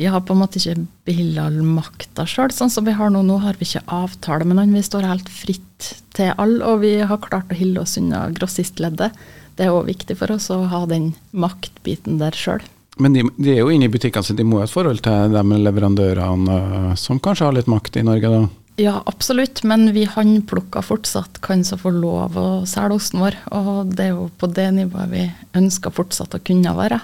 vi 0.00 0.08
har 0.08 0.22
på 0.24 0.32
en 0.32 0.40
måte 0.40 0.56
ikke 0.56 0.86
beholdt 1.04 1.40
all 1.42 1.58
makta 1.66 2.24
sjøl. 2.24 2.52
Sånn 2.56 2.70
som 2.72 2.86
vi 2.86 2.94
har 2.96 3.10
nå, 3.12 3.20
nå 3.26 3.36
har 3.42 3.58
vi 3.60 3.66
ikke 3.68 3.82
avtale 3.92 4.46
med 4.48 4.56
noen. 4.56 4.72
Vi 4.72 4.84
står 4.86 5.04
helt 5.04 5.28
fritt 5.28 5.90
til 6.16 6.30
alle, 6.40 6.62
og 6.64 6.80
vi 6.86 6.94
har 7.04 7.20
klart 7.20 7.52
å 7.52 7.58
holde 7.58 7.82
oss 7.82 7.98
unna 8.00 8.22
grossistleddet. 8.32 9.18
Det 9.60 9.66
er 9.68 9.74
òg 9.76 9.90
viktig 9.90 10.14
for 10.16 10.32
oss 10.32 10.46
å 10.48 10.62
ha 10.72 10.86
den 10.88 11.10
maktbiten 11.36 12.16
der 12.16 12.32
sjøl. 12.32 12.62
Men 12.96 13.12
de, 13.12 13.26
de, 13.36 13.50
er 13.52 13.58
jo 13.60 13.68
inne 13.68 13.90
i 13.90 13.92
butikkene, 13.92 14.24
så 14.24 14.32
de 14.36 14.44
må 14.48 14.62
ha 14.62 14.64
et 14.64 14.72
forhold 14.72 15.02
til 15.04 15.34
de 15.34 15.58
leverandørene 15.66 16.96
som 16.96 17.20
kanskje 17.20 17.44
har 17.44 17.58
litt 17.58 17.68
makt 17.68 17.98
i 18.00 18.04
Norge, 18.08 18.30
da? 18.32 18.40
Ja, 18.80 18.94
absolutt, 19.04 19.60
men 19.68 19.90
vi 19.92 20.06
håndplukker 20.08 20.80
fortsatt 20.80 21.42
hvem 21.44 21.60
som 21.68 21.80
får 21.82 21.98
lov 22.00 22.40
å 22.40 22.48
selge 22.64 22.96
osten 22.96 23.20
vår. 23.20 23.36
Og 23.52 23.92
det 23.92 24.06
er 24.06 24.14
jo 24.14 24.30
på 24.40 24.48
det 24.48 24.70
nivået 24.78 25.12
vi 25.12 25.26
ønsker 25.60 25.92
fortsatt 25.92 26.38
å 26.38 26.40
kunne 26.40 26.72
være. 26.80 27.02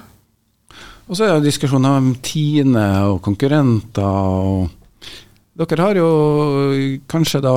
Og 1.07 1.19
så 1.19 1.27
er 1.27 1.37
det 1.37 1.51
diskusjoner 1.51 2.01
om 2.01 2.15
Tine 2.25 2.87
og 3.11 3.21
konkurrenter. 3.29 4.01
og 4.01 4.86
dere 5.57 5.85
har 5.87 5.97
jo 5.97 6.09
kanskje 7.09 7.41
da 7.45 7.57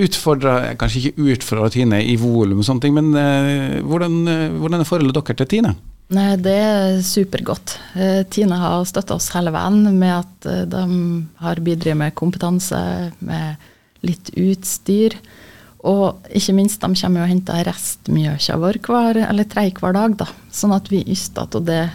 utfordra 0.00 0.74
Kanskje 0.80 1.02
ikke 1.02 1.32
utfordra 1.34 1.68
Tine 1.72 2.00
i 2.00 2.16
volum 2.20 2.62
og 2.62 2.66
sånne 2.66 2.86
ting, 2.86 2.94
men 2.96 3.12
eh, 3.18 3.80
hvordan, 3.84 4.20
hvordan, 4.60 4.80
er 4.80 4.88
forholdet 4.88 5.18
dere 5.18 5.40
til 5.42 5.50
Tine? 5.56 5.74
Nei, 6.12 6.36
Det 6.36 6.52
er 6.52 6.98
supergodt. 7.04 7.76
Eh, 7.96 8.22
Tine 8.28 8.58
har 8.60 8.84
støtta 8.88 9.16
oss 9.16 9.30
hele 9.32 9.52
veien 9.54 9.86
med 9.96 10.12
at 10.12 10.48
eh, 10.48 10.64
de 10.68 10.82
har 11.40 11.62
bidratt 11.64 11.98
med 12.00 12.16
kompetanse, 12.18 12.80
med 13.24 13.70
litt 14.04 14.32
utstyr. 14.36 15.16
Og 15.88 16.28
ikke 16.30 16.54
minst, 16.54 16.82
de 16.82 17.00
kommer 17.00 17.24
og 17.24 17.30
henter 17.32 17.64
restmjøkja 17.66 18.58
vår 18.60 18.78
hver, 18.84 19.22
eller 19.24 19.48
tre 19.48 19.66
hver 19.72 19.96
dag. 19.96 20.18
da, 20.20 20.28
Sånn 20.54 20.74
at 20.76 20.90
vi 20.92 21.02
yster 21.10 21.48
til 21.50 21.64
det 21.66 21.86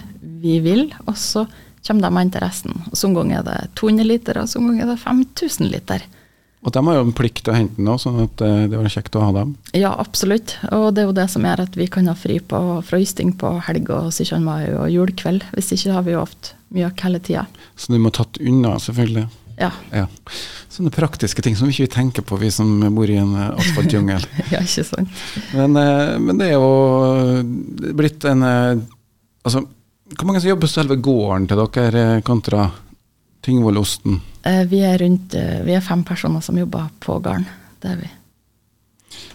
vi 0.42 0.58
vil. 0.64 0.88
Og 1.06 1.14
så 1.16 1.46
kommer 1.88 2.06
de 2.06 2.12
og 2.12 2.20
henter 2.20 2.44
resten. 2.44 2.78
Og 2.90 3.00
Somme 3.00 3.18
ganger 3.18 3.40
er 3.40 3.48
det 3.48 3.74
200 3.80 4.08
liter, 4.08 4.40
og 4.40 4.52
noen 4.54 4.70
ganger 4.74 4.86
er 4.86 4.94
det 4.94 5.02
5000 5.02 5.72
liter. 5.72 6.06
Og 6.66 6.74
de 6.74 6.80
har 6.82 6.96
jo 6.96 7.02
en 7.06 7.14
plikt 7.14 7.44
til 7.46 7.54
å 7.54 7.56
hente 7.56 7.78
den 7.78 7.88
òg, 7.88 8.00
sånn 8.02 8.18
at 8.24 8.40
det 8.42 8.74
var 8.74 8.90
kjekt 8.90 9.16
å 9.16 9.22
ha 9.22 9.30
dem. 9.36 9.52
Ja, 9.78 9.92
absolutt. 9.94 10.56
Og 10.74 10.88
det 10.94 11.04
er 11.04 11.06
jo 11.06 11.14
det 11.14 11.28
som 11.30 11.46
gjør 11.46 11.62
at 11.62 11.78
vi 11.78 11.86
kan 11.94 12.10
ha 12.10 12.16
fri 12.18 12.40
på, 12.42 12.62
fra 12.84 12.98
ysting 12.98 13.30
på 13.38 13.52
helg 13.68 13.92
og 13.94 14.08
17. 14.10 14.42
mai 14.42 14.66
og 14.72 14.88
julekveld. 14.90 15.46
Hvis 15.54 15.70
ikke 15.76 15.94
har 15.94 16.06
vi 16.08 16.16
jo 16.16 16.24
ofte 16.24 16.56
mjøk 16.74 17.04
hele 17.06 17.20
tida. 17.22 17.46
Så 17.78 17.94
du 17.94 18.00
må 18.02 18.10
tatt 18.14 18.40
unna, 18.42 18.74
selvfølgelig. 18.82 19.28
Ja. 19.58 19.70
ja. 19.94 20.04
Sånne 20.70 20.92
praktiske 20.94 21.42
ting 21.42 21.56
som 21.58 21.70
vi 21.70 21.74
ikke 21.74 21.94
tenker 21.96 22.26
på, 22.26 22.38
vi 22.42 22.50
som 22.54 22.68
bor 22.94 23.10
i 23.10 23.18
en 23.18 23.34
asfaltjungel. 23.48 24.26
ja, 24.54 24.62
ikke 24.62 24.86
sant. 24.86 25.24
Men, 25.54 25.74
men, 25.74 26.38
det 26.38 26.52
er 26.52 26.58
jo 26.58 27.92
blitt 27.98 28.26
en 28.28 28.44
Altså, 29.46 29.62
hvor 30.16 30.28
mange 30.28 30.40
som 30.40 30.50
jobber 30.50 30.66
på 30.66 30.72
selve 30.72 30.98
gården 31.04 31.48
til 31.50 31.64
dere 31.74 32.04
kontra 32.26 32.68
Tingvollosten? 33.44 34.20
Vi 34.70 34.80
er 34.82 34.98
rundt 35.02 35.34
Vi 35.64 35.74
er 35.76 35.84
fem 35.84 36.04
personer 36.06 36.42
som 36.44 36.58
jobber 36.58 36.88
på 37.04 37.18
gården. 37.20 37.44
Det 37.82 37.92
er 37.92 38.00
vi. 38.00 38.08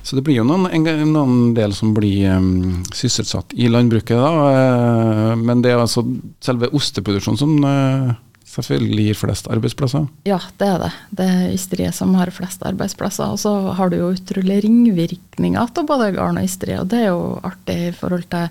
Så 0.03 0.17
det 0.17 0.25
blir 0.25 0.41
jo 0.41 0.45
noen, 0.45 0.67
en, 0.67 1.13
noen 1.13 1.53
del 1.55 1.73
som 1.75 1.93
blir 1.95 2.35
um, 2.35 2.83
sysselsatt 2.93 3.55
i 3.55 3.69
landbruket, 3.71 4.19
da. 4.19 5.35
Men 5.39 5.63
det 5.63 5.71
er 5.71 5.79
altså 5.81 6.03
selve 6.43 6.69
osteproduksjonen 6.75 7.39
som 7.39 7.55
uh, 7.63 8.11
selvfølgelig 8.53 9.07
gir 9.07 9.17
flest 9.17 9.49
arbeidsplasser? 9.51 10.05
Ja, 10.27 10.39
det 10.59 10.69
er 10.69 10.83
det. 10.83 10.91
Det 11.17 11.27
er 11.31 11.55
ysteriet 11.55 11.97
som 11.97 12.13
har 12.19 12.31
flest 12.35 12.63
arbeidsplasser. 12.67 13.33
Og 13.33 13.41
så 13.41 13.53
har 13.77 13.91
du 13.91 13.99
jo 13.99 14.13
utrolig 14.13 14.61
ringvirkninger 14.67 15.59
av 15.63 15.87
både 15.87 16.13
garn 16.17 16.39
og 16.41 16.47
ysteri, 16.47 16.77
og 16.79 16.89
det 16.91 17.03
er 17.05 17.11
jo 17.11 17.37
artig 17.43 17.79
i 17.89 17.93
forhold 17.97 18.27
til 18.33 18.49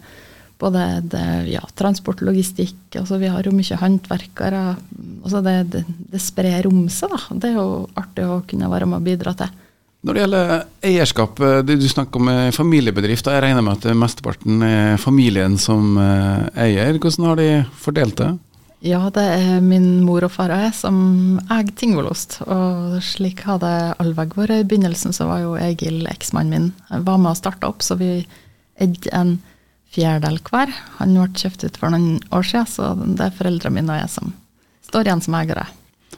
Både 0.62 0.82
det, 1.10 1.24
ja, 1.50 1.62
transport, 1.74 2.20
logistikk, 2.22 2.78
altså 3.00 3.18
vi 3.18 3.30
har 3.32 3.42
jo 3.42 3.54
mye 3.54 3.78
håndverkere. 3.80 4.60
Altså 5.24 5.42
det, 5.42 5.56
det, 5.72 5.82
det 6.12 6.22
sprer 6.22 6.68
om 6.70 6.84
seg, 6.92 7.10
da. 7.10 7.38
Det 7.42 7.50
er 7.50 7.58
jo 7.58 7.88
artig 7.98 8.28
å 8.28 8.42
kunne 8.46 8.70
være 8.70 8.86
med 8.86 9.00
og 9.00 9.08
bidra 9.08 9.34
til. 9.40 9.50
Når 10.02 10.14
det 10.14 10.22
gjelder 10.22 10.52
eierskap, 10.86 11.42
eh, 11.42 11.58
det 11.66 11.76
du 11.78 11.88
snakker 11.90 12.22
om 12.22 12.30
familiebedrift, 12.54 13.26
jeg 13.30 13.42
regner 13.42 13.62
med 13.62 13.78
at 13.78 13.98
mesteparten 13.98 14.64
er 14.66 15.02
familien 15.02 15.58
som 15.62 15.98
eh, 15.98 16.64
eier. 16.64 16.98
Hvordan 16.98 17.28
har 17.30 17.38
de 17.38 17.50
fordelt 17.82 18.18
det? 18.18 18.32
Ja, 18.82 19.04
det 19.14 19.22
er 19.22 19.60
min 19.62 20.00
mor 20.02 20.24
og 20.26 20.32
far 20.34 20.50
og 20.50 20.58
jeg 20.58 20.74
som 20.74 20.96
eier 21.46 21.70
Tingvollost. 21.78 22.40
Og 22.50 22.98
slik 23.06 23.44
har 23.46 23.60
det 23.62 23.76
allveg 24.02 24.34
vært. 24.38 24.56
I 24.58 24.66
begynnelsen 24.66 25.14
så 25.14 25.28
var 25.30 25.44
jo 25.44 25.54
Egil, 25.54 26.02
eksmannen 26.10 26.70
min, 26.70 27.04
var 27.06 27.22
med 27.22 27.30
og 27.36 27.38
starta 27.38 27.70
opp, 27.70 27.86
så 27.86 27.98
vi 27.98 28.24
eide 28.82 29.14
en 29.14 29.36
fjerdedel 29.92 30.40
hver. 30.48 30.72
Han 30.98 31.14
ble 31.18 31.28
kjøpt 31.44 31.66
ut 31.66 31.78
for 31.80 31.92
noen 31.92 32.18
år 32.32 32.48
siden, 32.48 32.72
så 32.72 32.92
det 33.02 33.28
er 33.28 33.38
foreldrene 33.38 33.78
mine 33.78 33.94
og 33.94 34.02
jeg 34.02 34.12
som 34.16 34.34
står 34.88 35.08
igjen 35.08 35.24
som 35.24 35.38
eiere. 35.38 35.68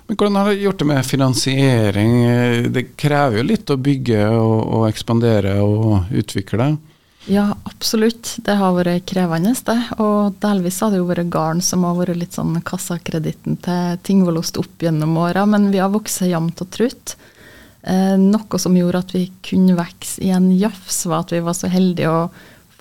Men 0.06 0.18
Hvordan 0.18 0.36
har 0.36 0.50
du 0.50 0.64
gjort 0.64 0.80
det 0.82 0.88
med 0.90 1.06
finansiering? 1.06 2.16
Det 2.74 2.88
krever 3.00 3.40
jo 3.40 3.46
litt 3.46 3.70
å 3.72 3.80
bygge 3.80 4.26
og, 4.36 4.58
og 4.78 4.88
ekspandere 4.90 5.56
og 5.64 6.12
utvikle? 6.12 6.74
Ja, 7.26 7.46
absolutt. 7.64 8.34
Det 8.44 8.52
har 8.60 8.74
vært 8.76 9.06
krevende, 9.08 9.54
det. 9.64 9.78
Og 9.96 10.34
delvis 10.42 10.80
har 10.84 10.92
det 10.92 11.00
jo 11.00 11.08
vært 11.08 11.30
garn 11.32 11.62
som 11.64 11.86
har 11.88 11.96
vært 11.96 12.20
litt 12.20 12.36
sånn 12.36 12.58
kassakreditten 12.66 13.56
til 13.64 14.00
Tingvollost 14.04 14.60
opp 14.60 14.84
gjennom 14.84 15.16
åra, 15.16 15.46
men 15.48 15.70
vi 15.72 15.80
har 15.80 15.92
vokst 15.94 16.26
jevnt 16.28 16.60
og 16.60 16.68
trutt. 16.74 17.16
Eh, 17.80 18.16
noe 18.20 18.60
som 18.60 18.76
gjorde 18.76 19.00
at 19.06 19.14
vi 19.16 19.30
kunne 19.44 19.76
vokse 19.78 20.20
i 20.24 20.34
en 20.36 20.50
jafs, 20.52 21.06
var 21.08 21.24
at 21.24 21.32
vi 21.32 21.40
var 21.44 21.56
så 21.56 21.72
heldige 21.72 22.12
å 22.12 22.28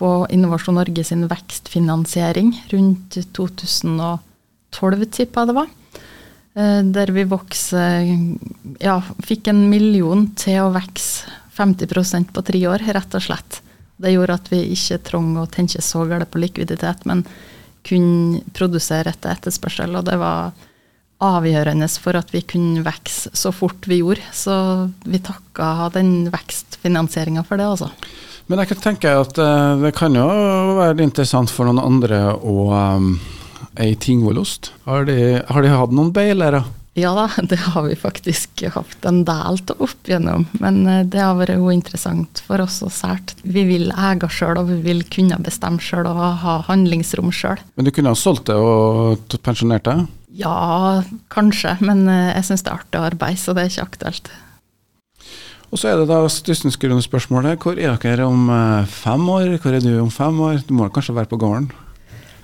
få 0.04 0.28
Innovasjon 0.30 0.76
Norge 0.76 1.04
sin 1.04 1.28
vekstfinansiering 1.32 2.66
rundt 2.70 3.18
2012, 3.32 5.06
tippa 5.06 5.46
det 5.46 5.56
var. 5.56 5.70
Eh, 6.56 6.82
der 6.84 7.12
vi 7.16 7.24
vokser 7.24 8.10
Ja, 8.84 8.98
fikk 9.24 9.48
en 9.48 9.70
million 9.72 10.28
til 10.36 10.60
å 10.66 10.74
vokse 10.76 11.32
50% 11.56 12.34
på 12.36 12.44
tre 12.44 12.60
år, 12.68 12.84
rett 12.84 13.16
og 13.16 13.24
slett. 13.24 13.62
Det 13.96 14.12
gjorde 14.12 14.36
at 14.42 14.52
vi 14.52 14.60
ikke 14.74 15.00
trong 15.08 15.38
å 15.39 15.48
tenke 15.48 15.80
så 15.82 16.04
galt 16.10 16.32
på 16.34 16.42
likviditet, 16.42 17.06
men 17.08 17.24
kunne 17.88 18.42
produsere 18.58 19.13
etter 19.13 19.38
etterspørsel. 19.38 19.96
Og 19.96 20.04
det 20.10 20.18
var 20.20 20.52
avgjørende 21.24 21.88
for 22.02 22.18
at 22.20 22.34
vi 22.34 22.42
kunne 22.44 22.84
vokse 22.84 23.32
så 23.38 23.54
fort 23.56 23.88
vi 23.88 24.02
gjorde. 24.02 24.26
Så 24.36 24.58
vi 25.06 25.22
takka 25.24 25.88
den 25.96 26.28
vekstfinansieringa 26.34 27.46
for 27.48 27.62
det, 27.62 27.70
altså. 27.72 27.94
Men 28.48 28.60
jeg 28.62 28.74
kan 28.74 28.84
tenke 28.90 29.14
at 29.24 29.38
uh, 29.40 29.80
det 29.80 29.94
kan 29.98 30.16
jo 30.18 30.28
være 30.80 31.06
interessant 31.06 31.52
for 31.54 31.70
noen 31.70 31.82
andre 31.84 32.26
å 32.36 32.68
um 32.74 33.16
ei 33.80 33.96
tingvollost. 33.96 34.72
Har 34.86 35.06
har 35.50 35.62
de 35.62 35.70
hatt 35.70 35.94
noen 35.94 36.14
beilere? 36.14 36.64
Ja 36.94 37.10
da, 37.18 37.26
det 37.50 37.58
har 37.58 37.88
vi 37.88 37.96
faktisk 37.98 38.62
hatt 38.76 39.06
en 39.10 39.24
del 39.26 39.58
av 39.58 39.82
opp 39.82 40.10
igjennom. 40.10 40.46
Men 40.62 40.84
eh, 40.88 41.06
det 41.06 41.22
har 41.22 41.38
vært 41.40 41.58
jo 41.58 41.72
interessant 41.74 42.44
for 42.46 42.62
oss 42.62 42.82
og 42.86 42.94
sært. 42.94 43.34
Vi 43.42 43.66
vil 43.66 43.90
eie 43.92 44.30
sjøl, 44.30 44.60
og 44.62 44.70
vi 44.70 44.80
vil 44.86 45.02
kunne 45.10 45.42
bestemme 45.42 45.82
sjøl 45.82 46.06
og 46.12 46.22
ha 46.44 46.60
handlingsrom 46.70 47.34
sjøl. 47.34 47.62
Men 47.76 47.90
du 47.90 47.94
kunne 47.94 48.14
ha 48.14 48.20
solgt 48.20 48.52
det 48.52 48.60
og 48.60 49.40
pensjonert 49.42 49.90
deg? 49.90 50.06
Ja, 50.38 51.02
kanskje. 51.34 51.80
Men 51.82 52.06
eh, 52.06 52.34
jeg 52.38 52.52
syns 52.52 52.66
det 52.66 52.74
er 52.74 52.84
artig 52.84 53.06
arbeid, 53.10 53.42
så 53.42 53.58
det 53.58 53.66
er 53.66 53.74
ikke 53.74 53.90
aktuelt. 53.90 54.34
Og 55.74 55.80
så 55.82 55.90
er 55.90 55.98
det 55.98 56.12
da 56.12 56.20
tusenskruende 56.30 57.02
spørsmålet. 57.02 57.58
Hvor 57.58 57.80
er 57.82 57.96
dere 57.98 58.28
om 58.30 58.46
eh, 58.54 58.86
fem 58.86 59.24
år? 59.34 59.56
Hvor 59.58 59.74
er 59.74 59.82
du 59.82 59.96
om 60.04 60.12
fem 60.14 60.38
år? 60.46 60.60
Du 60.68 60.76
må 60.78 60.86
kanskje 60.94 61.16
være 61.18 61.32
på 61.32 61.40
gården? 61.42 61.72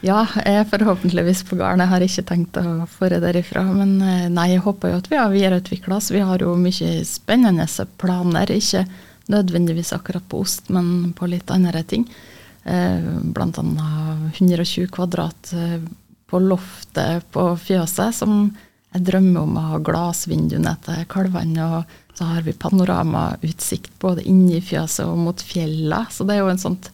Ja, 0.02 0.24
jeg 0.40 0.64
er 0.64 0.66
forhåpentligvis 0.72 1.44
på 1.46 1.60
gården. 1.60 1.84
Jeg 1.84 1.92
har 1.92 2.06
ikke 2.08 2.24
tenkt 2.32 2.58
å 2.58 2.88
det 3.14 3.20
derifra. 3.22 3.62
Men 3.70 4.00
eh, 4.02 4.26
nei, 4.34 4.48
jeg 4.56 4.64
håper 4.66 4.96
jo 4.96 5.02
at 5.04 5.12
vi 5.12 5.20
har 5.22 5.30
videreutvikla 5.30 6.00
oss. 6.00 6.10
Vi 6.10 6.24
har 6.26 6.42
jo 6.42 6.56
mye 6.58 7.04
spennende 7.06 7.70
planer. 8.02 8.50
Ikke 8.50 8.88
nødvendigvis 9.30 9.94
akkurat 9.94 10.26
på 10.26 10.42
ost, 10.42 10.74
men 10.74 11.14
på 11.14 11.30
litt 11.30 11.54
andre 11.54 11.86
ting. 11.86 12.10
Eh, 12.66 13.14
blant 13.30 13.62
annet 13.62 14.42
120 14.42 14.90
kvadrat 14.96 15.54
på 16.30 16.42
loftet 16.42 17.30
på 17.30 17.46
fjøset, 17.62 18.24
som 18.24 18.50
jeg 18.90 19.06
drømmer 19.06 19.46
om 19.46 19.58
å 19.58 19.68
ha 19.76 19.80
glassvindu 19.86 20.58
ned 20.58 20.82
til 20.88 21.06
kalvene. 21.14 21.84
Så 22.20 22.28
har 22.28 22.44
vi 22.44 22.52
panoramautsikt 22.52 23.94
både 24.04 24.26
inni 24.28 24.60
fjøset 24.60 25.08
og 25.08 25.16
mot 25.24 25.40
fjella. 25.40 26.04
Så 26.12 26.28
det 26.28 26.36
er 26.36 26.44
jo 26.44 26.52
en 26.52 26.60
sånt 26.60 26.90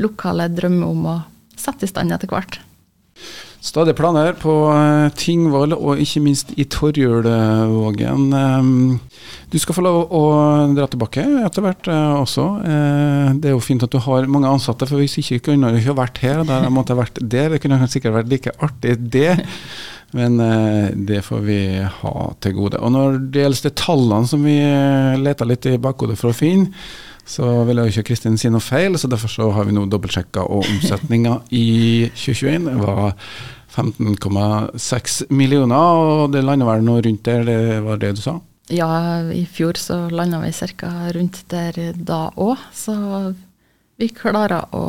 lokale 0.00 0.46
drømme 0.48 0.88
om 0.88 1.06
å 1.10 1.16
sette 1.60 1.84
i 1.84 1.90
stand 1.90 2.16
etter 2.16 2.30
hvert. 2.32 2.56
Stadig 3.60 3.92
planer 3.92 4.32
på 4.40 4.54
eh, 4.72 5.10
Tingvoll 5.20 5.74
og 5.76 6.00
ikke 6.00 6.22
minst 6.24 6.54
i 6.56 6.64
Torjulvågen. 6.64 8.22
Du 9.52 9.58
skal 9.60 9.76
få 9.76 9.84
lov 9.84 10.14
å 10.16 10.22
dra 10.72 10.88
tilbake 10.88 11.26
etter 11.44 11.66
hvert 11.66 11.90
eh, 11.92 12.14
også. 12.22 12.46
Eh, 12.64 13.28
det 13.36 13.50
er 13.50 13.56
jo 13.58 13.60
fint 13.60 13.84
at 13.84 13.92
du 13.92 14.00
har 14.00 14.32
mange 14.32 14.48
ansatte, 14.48 14.88
for 14.88 15.04
hvis 15.04 15.20
ikke 15.20 15.50
kunne 15.50 15.74
du 15.74 15.82
ikke 15.82 15.98
vært 16.00 16.24
her. 16.24 16.40
Da 16.48 16.62
måtte 16.72 16.96
jeg 16.96 17.02
vært 17.02 17.20
der. 17.20 17.52
Det 17.52 17.60
kunne 17.60 17.84
sikkert 17.92 18.16
vært 18.22 18.32
like 18.32 18.56
artig, 18.64 18.96
det. 19.12 19.34
Men 20.16 20.40
det 21.06 21.20
får 21.22 21.42
vi 21.46 21.60
ha 21.84 22.14
til 22.42 22.56
gode. 22.56 22.80
Og 22.82 22.90
når 22.90 23.20
det 23.30 23.44
gjelder 23.44 23.74
tallene 23.78 24.26
som 24.26 24.42
vi 24.42 24.56
leta 25.22 25.46
litt 25.46 25.68
i 25.70 25.76
bakhodet 25.78 26.18
for 26.18 26.32
å 26.32 26.36
finne, 26.36 26.72
så 27.30 27.46
vil 27.68 27.78
jo 27.78 27.86
ikke 27.92 28.08
Kristin 28.08 28.38
si 28.40 28.50
noe 28.50 28.62
feil, 28.64 28.96
så 28.98 29.08
derfor 29.10 29.30
så 29.30 29.48
har 29.54 29.68
vi 29.68 29.74
nå 29.76 29.84
dobbeltsjekka, 29.90 30.42
og 30.50 30.66
omsetninga 30.66 31.36
i 31.54 32.10
2021 32.18 32.80
var 32.80 33.14
15,6 33.70 35.20
millioner, 35.30 35.76
og 35.76 36.32
det 36.34 36.42
lander 36.42 36.66
vel 36.66 36.86
noe 36.86 37.04
rundt 37.06 37.22
der, 37.28 37.44
det 37.46 37.60
var 37.86 38.00
det 38.02 38.16
du 38.18 38.24
sa? 38.24 38.40
Ja, 38.70 38.90
i 39.34 39.44
fjor 39.50 39.78
så 39.78 40.04
landa 40.10 40.40
vi 40.42 40.50
ca. 40.78 40.90
rundt 41.14 41.44
der 41.50 41.78
da 41.94 42.30
òg, 42.34 42.58
så 42.74 42.96
vi 44.00 44.10
klarer 44.14 44.66
å 44.74 44.84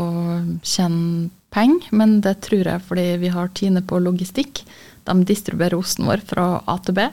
tjene 0.64 1.30
penger, 1.52 1.90
men 1.92 2.22
det 2.26 2.40
tror 2.46 2.70
jeg 2.70 2.86
fordi 2.88 3.06
vi 3.22 3.32
har 3.34 3.52
Tine 3.54 3.82
på 3.84 4.00
logistikk. 4.00 4.64
De 5.08 5.16
distribuerer 5.28 5.80
osten 5.80 6.10
vår 6.10 6.24
fra 6.28 6.48
A 6.66 6.78
til 6.86 6.98
B. 6.98 7.08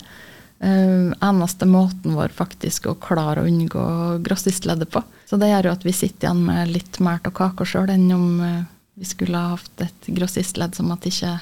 Uh, 0.58 1.14
eneste 1.22 1.68
måten 1.70 2.16
vår 2.18 2.32
faktisk 2.34 2.88
å 2.90 2.96
klare 2.98 3.44
å 3.44 3.46
unngå 3.46 3.84
grossistleddet 4.26 4.90
på. 4.90 5.04
Så 5.28 5.38
det 5.38 5.52
gjør 5.52 5.68
jo 5.68 5.74
at 5.76 5.86
vi 5.86 5.94
sitter 5.94 6.26
igjen 6.26 6.42
med 6.48 6.72
litt 6.72 6.98
mer 7.04 7.22
av 7.22 7.34
kaka 7.36 7.66
sjøl 7.68 7.92
enn 7.94 8.08
om 8.16 8.26
uh, 8.42 8.64
vi 8.98 9.06
skulle 9.06 9.38
ha 9.38 9.54
hatt 9.54 9.84
et 9.86 10.08
grossistledd 10.10 10.74
som 10.74 10.90
at 10.90 11.06
ikke 11.06 11.36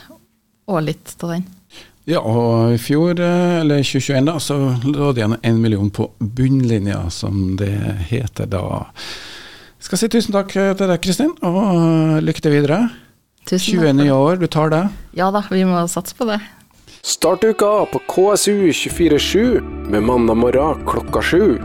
òg 0.69 0.83
litt 0.85 1.15
av 1.25 1.33
den. 1.33 1.47
Ja, 2.07 2.21
og 2.21 2.75
i 2.77 2.79
fjor, 2.79 3.19
eh, 3.19 3.61
eller 3.63 3.81
2021, 3.83 4.29
da, 4.29 4.37
så 4.39 4.59
lå 4.85 5.09
det 5.11 5.25
igjen 5.25 5.39
én 5.43 5.57
million 5.59 5.89
på 5.91 6.11
bunnlinja, 6.19 7.09
som 7.11 7.57
det 7.59 7.73
heter 8.13 8.47
da. 8.47 8.85
Jeg 9.81 9.89
skal 9.89 9.99
si 9.99 10.11
tusen 10.13 10.37
takk 10.37 10.53
til 10.55 10.87
deg, 10.87 11.01
Kristin, 11.03 11.33
og 11.43 12.23
lykke 12.23 12.45
til 12.45 12.55
videre. 12.55 12.79
Tusen 13.47 13.79
20 13.79 13.93
nye 13.93 14.11
år, 14.11 14.37
du 14.43 14.47
tar 14.51 14.71
det? 14.71 14.89
Ja 15.15 15.31
da, 15.31 15.45
vi 15.51 15.63
må 15.65 15.79
satse 15.87 16.17
på 16.19 16.27
det. 16.27 16.41
Start 17.07 17.45
uka 17.47 17.87
på 17.93 18.01
KSU247 18.11 19.61
med 19.93 20.03
mandag 20.03 20.35
morgen 20.41 20.83
klokka 20.89 21.23
sju. 21.23 21.61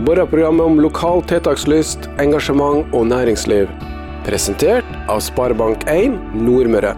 Morgenprogrammet 0.00 0.64
om 0.64 0.80
lokal 0.80 1.20
tiltakslyst, 1.28 2.08
engasjement 2.22 2.88
og 2.96 3.10
næringsliv. 3.10 3.68
Presentert 4.24 4.88
av 5.08 5.20
Sparebank1 5.26 6.16
Nordmøre. 6.32 6.94